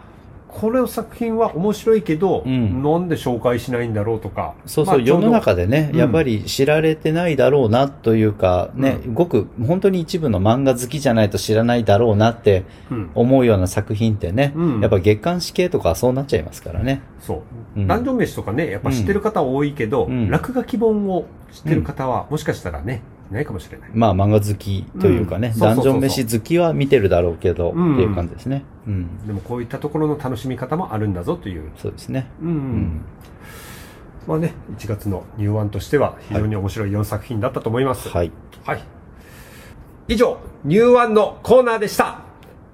[0.51, 2.83] これの作品は面白いけど、うん。
[2.83, 4.53] なんで紹介しないんだろうとか。
[4.65, 5.99] そうそう、まあ世の中でね、うん。
[5.99, 13.11] やっぱり知られてないだろうなというか、ね、ごく、本当に一部の漫画好きじゃないと知らないだろうなってうん。
[13.15, 14.81] 思うような作品ってね、うん。
[14.81, 17.01] やっぱ月刊誌系とかはそうなっちゃいますからね。
[17.19, 17.43] そ
[17.75, 17.87] う、うん。
[17.87, 20.29] ダンジョン飯とかねやっぱ知ってる方多いけど、うん。
[20.29, 28.63] 落書き本を知ってる方は、もしかしたらねいないかもしれないまあ漫画好きというかね、ダンジョン飯好きは見てるだろうけど、うんっていう感じですね。
[28.87, 29.27] うん。
[29.27, 32.27] でもこういったところの楽しみ方もあるんだぞという、そうですね。
[32.41, 33.01] うんうん。
[34.27, 38.31] まあね1月の入湾としては非常に面白い4作品だったと思います、はい。
[38.65, 38.83] はい。
[40.07, 42.21] 以上、ニューワンのコーナーでした。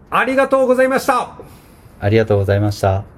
[0.09, 1.37] ありがとうございました。
[1.99, 3.16] ありがとうございました。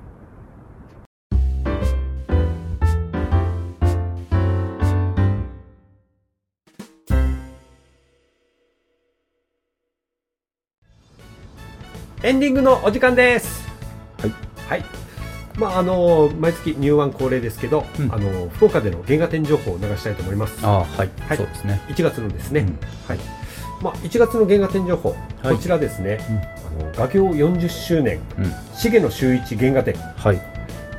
[12.24, 13.68] エンディングのお時間です。
[14.20, 14.32] はい。
[14.68, 14.84] はい。
[15.58, 20.60] まあ、あの、毎月ニューワン恒例ですけど、うんあの、福岡での原画展情報を流したいと思います。
[20.66, 21.10] ああ、はい。
[21.20, 21.82] はいそうですね。
[21.90, 23.20] 1月のですね、うんはい。
[23.82, 25.10] まあ、1月の原画展情報、
[25.42, 26.20] はいこちらですね、
[26.82, 28.52] あの、画業40周年、うん。
[28.82, 29.94] 重野修一原画展。
[29.96, 30.42] はい。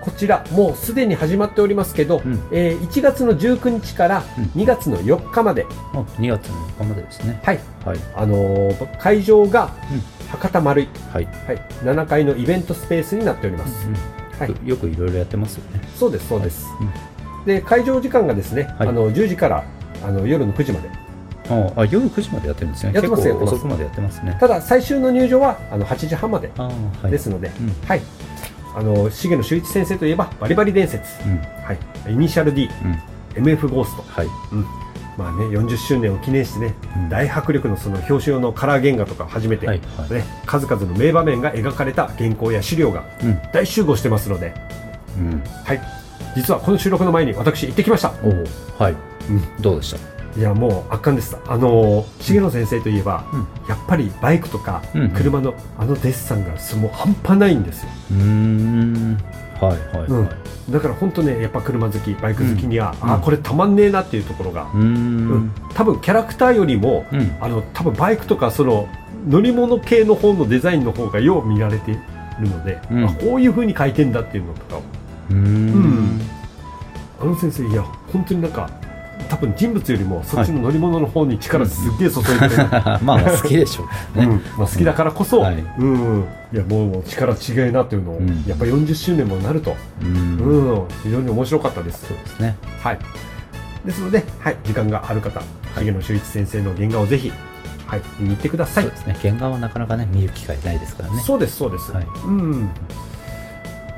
[0.01, 7.41] こちら、もうすでに始まっておりますけど、うんえー1月の19日からうん2月の4日まで、あ、2月の4日までですね。
[7.45, 7.99] はい、はい。
[8.17, 11.25] あのー会場がうん博多丸井、はい。
[11.25, 13.89] はい、7階のイベントスペースになっております。
[14.39, 15.81] はいよくいろいろやってますよね。
[15.95, 16.67] そうです、そうです。
[16.81, 19.65] うんで、会場時間がですね、はいあの10時から
[20.05, 20.91] あの夜の9時まで。
[21.49, 22.93] ああ、夜9時までやってるんですね。
[22.93, 24.37] やってます結構やってます遅くまでやってますね。
[24.39, 26.51] ただ、最終の入場はあの8時半まで。
[27.11, 28.03] ですので、うんはい。
[28.77, 31.39] あの重野修一先生といえばバリバリ伝説、うん。
[31.65, 32.69] はい、イニシャル D、
[33.37, 33.43] うん。
[33.43, 34.27] MF ゴースト、はい。
[34.53, 34.67] うん、
[35.21, 39.81] まあね40周年を記念してね、うん大迫力のその表紙用のカラー原画とかを始めて、はい。
[39.99, 40.11] はい。
[40.13, 43.39] ね、数々の名場面が描かれた原稿や資料がうん。
[43.53, 44.55] 大集合してますので、
[45.19, 45.43] うん。
[45.65, 45.81] はい、
[46.37, 48.13] 実はこの収録の前に私行ってきました。
[48.79, 48.95] はい。
[49.29, 49.99] うん、どうでした？
[50.39, 56.51] いやもう圧巻ですあのー重野先生といえば、うんやっぱりバイクとかうん車のあのデッサンが
[56.81, 59.19] もう半端ないんですようーん。
[59.61, 59.97] はい。
[59.97, 60.07] はい。
[60.09, 60.37] うんはい。
[60.71, 65.53] だから本当ねやっぱ車好きバイク好きには、うんあこれたまんねえなっていうところが、うーん。
[65.75, 67.37] 多分キャラクターよりも、うん。
[67.41, 68.89] あの多分バイクとかその
[69.29, 71.95] 乗り物系の方のデザインの方がよう見られてい
[72.41, 74.83] るので、うんあこういう風に描いてんだっていうのとかを
[75.31, 76.21] うーん。
[77.21, 77.83] あの先生いや
[78.13, 78.71] 本当になんか
[79.29, 84.27] 多分人物よりもそっちの乗り物の方に力すっげえ注いでる、 まあまあ好きでしょうね。
[84.27, 84.43] うん。
[84.57, 85.65] まあ、好きだからこそ、はい。
[85.79, 88.45] うん、いやもう力違いなというのを、うん。
[88.47, 90.05] やっぱ40周年もなると、う。
[90.05, 90.73] うん。
[90.83, 92.07] ん、非常に面白かったです。
[92.07, 92.57] そうですね。
[92.83, 92.99] はい。
[93.85, 95.41] ですので、はい、時間がある方
[95.79, 97.33] 重野修一先生の原画をぜひ、
[97.87, 98.85] はい、見に行ってください。
[98.85, 99.17] そうですね。
[99.21, 101.21] 原画はなかなかね、見る機会ないですからね。
[101.23, 102.07] そうですそうです、はい。
[102.27, 102.71] うん。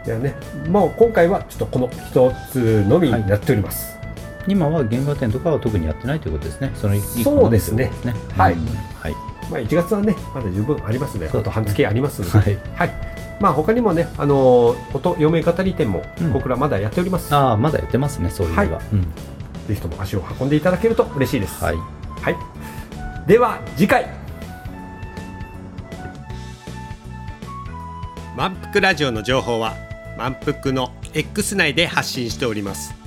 [0.05, 0.35] いやね
[0.68, 3.97] もう今回はちょっとこの一つのみになっております、
[4.49, 6.72] 今は原画展とかは特にやってないということですね。
[6.74, 8.14] そのそうですねすね。
[8.36, 9.14] はいうんはい。
[9.51, 12.59] まあ、1月はねまだ十分ありますのあと半月ありますので、はい。
[12.74, 18.64] はいまあ他にもね、あのー音読め語り展もうん僕らまだやっております、ああ、まだやってますね、そういうのは。
[18.64, 19.03] はいうん。
[19.66, 21.76] ぜひとも足を運んでいただけると嬉しいです、はい。
[22.22, 22.36] はい、
[23.26, 24.07] では次回
[28.36, 29.74] 満腹ラジオの情報は
[30.16, 33.02] 満腹の X 内で発信しております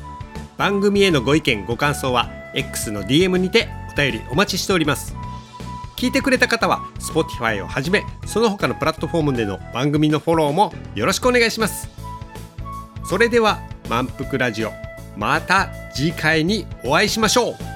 [0.57, 5.15] 番組へのご意見ご感想は X の DM にてお便りお待ちしております。
[5.97, 11.89] 聞いてくれた方は Spotify をはじめその他のプラットフォームでの番組のフォローもよろしくお願いします。
[13.05, 14.71] それでは満腹ラジオ
[15.15, 17.74] また次回にお会いしましょう。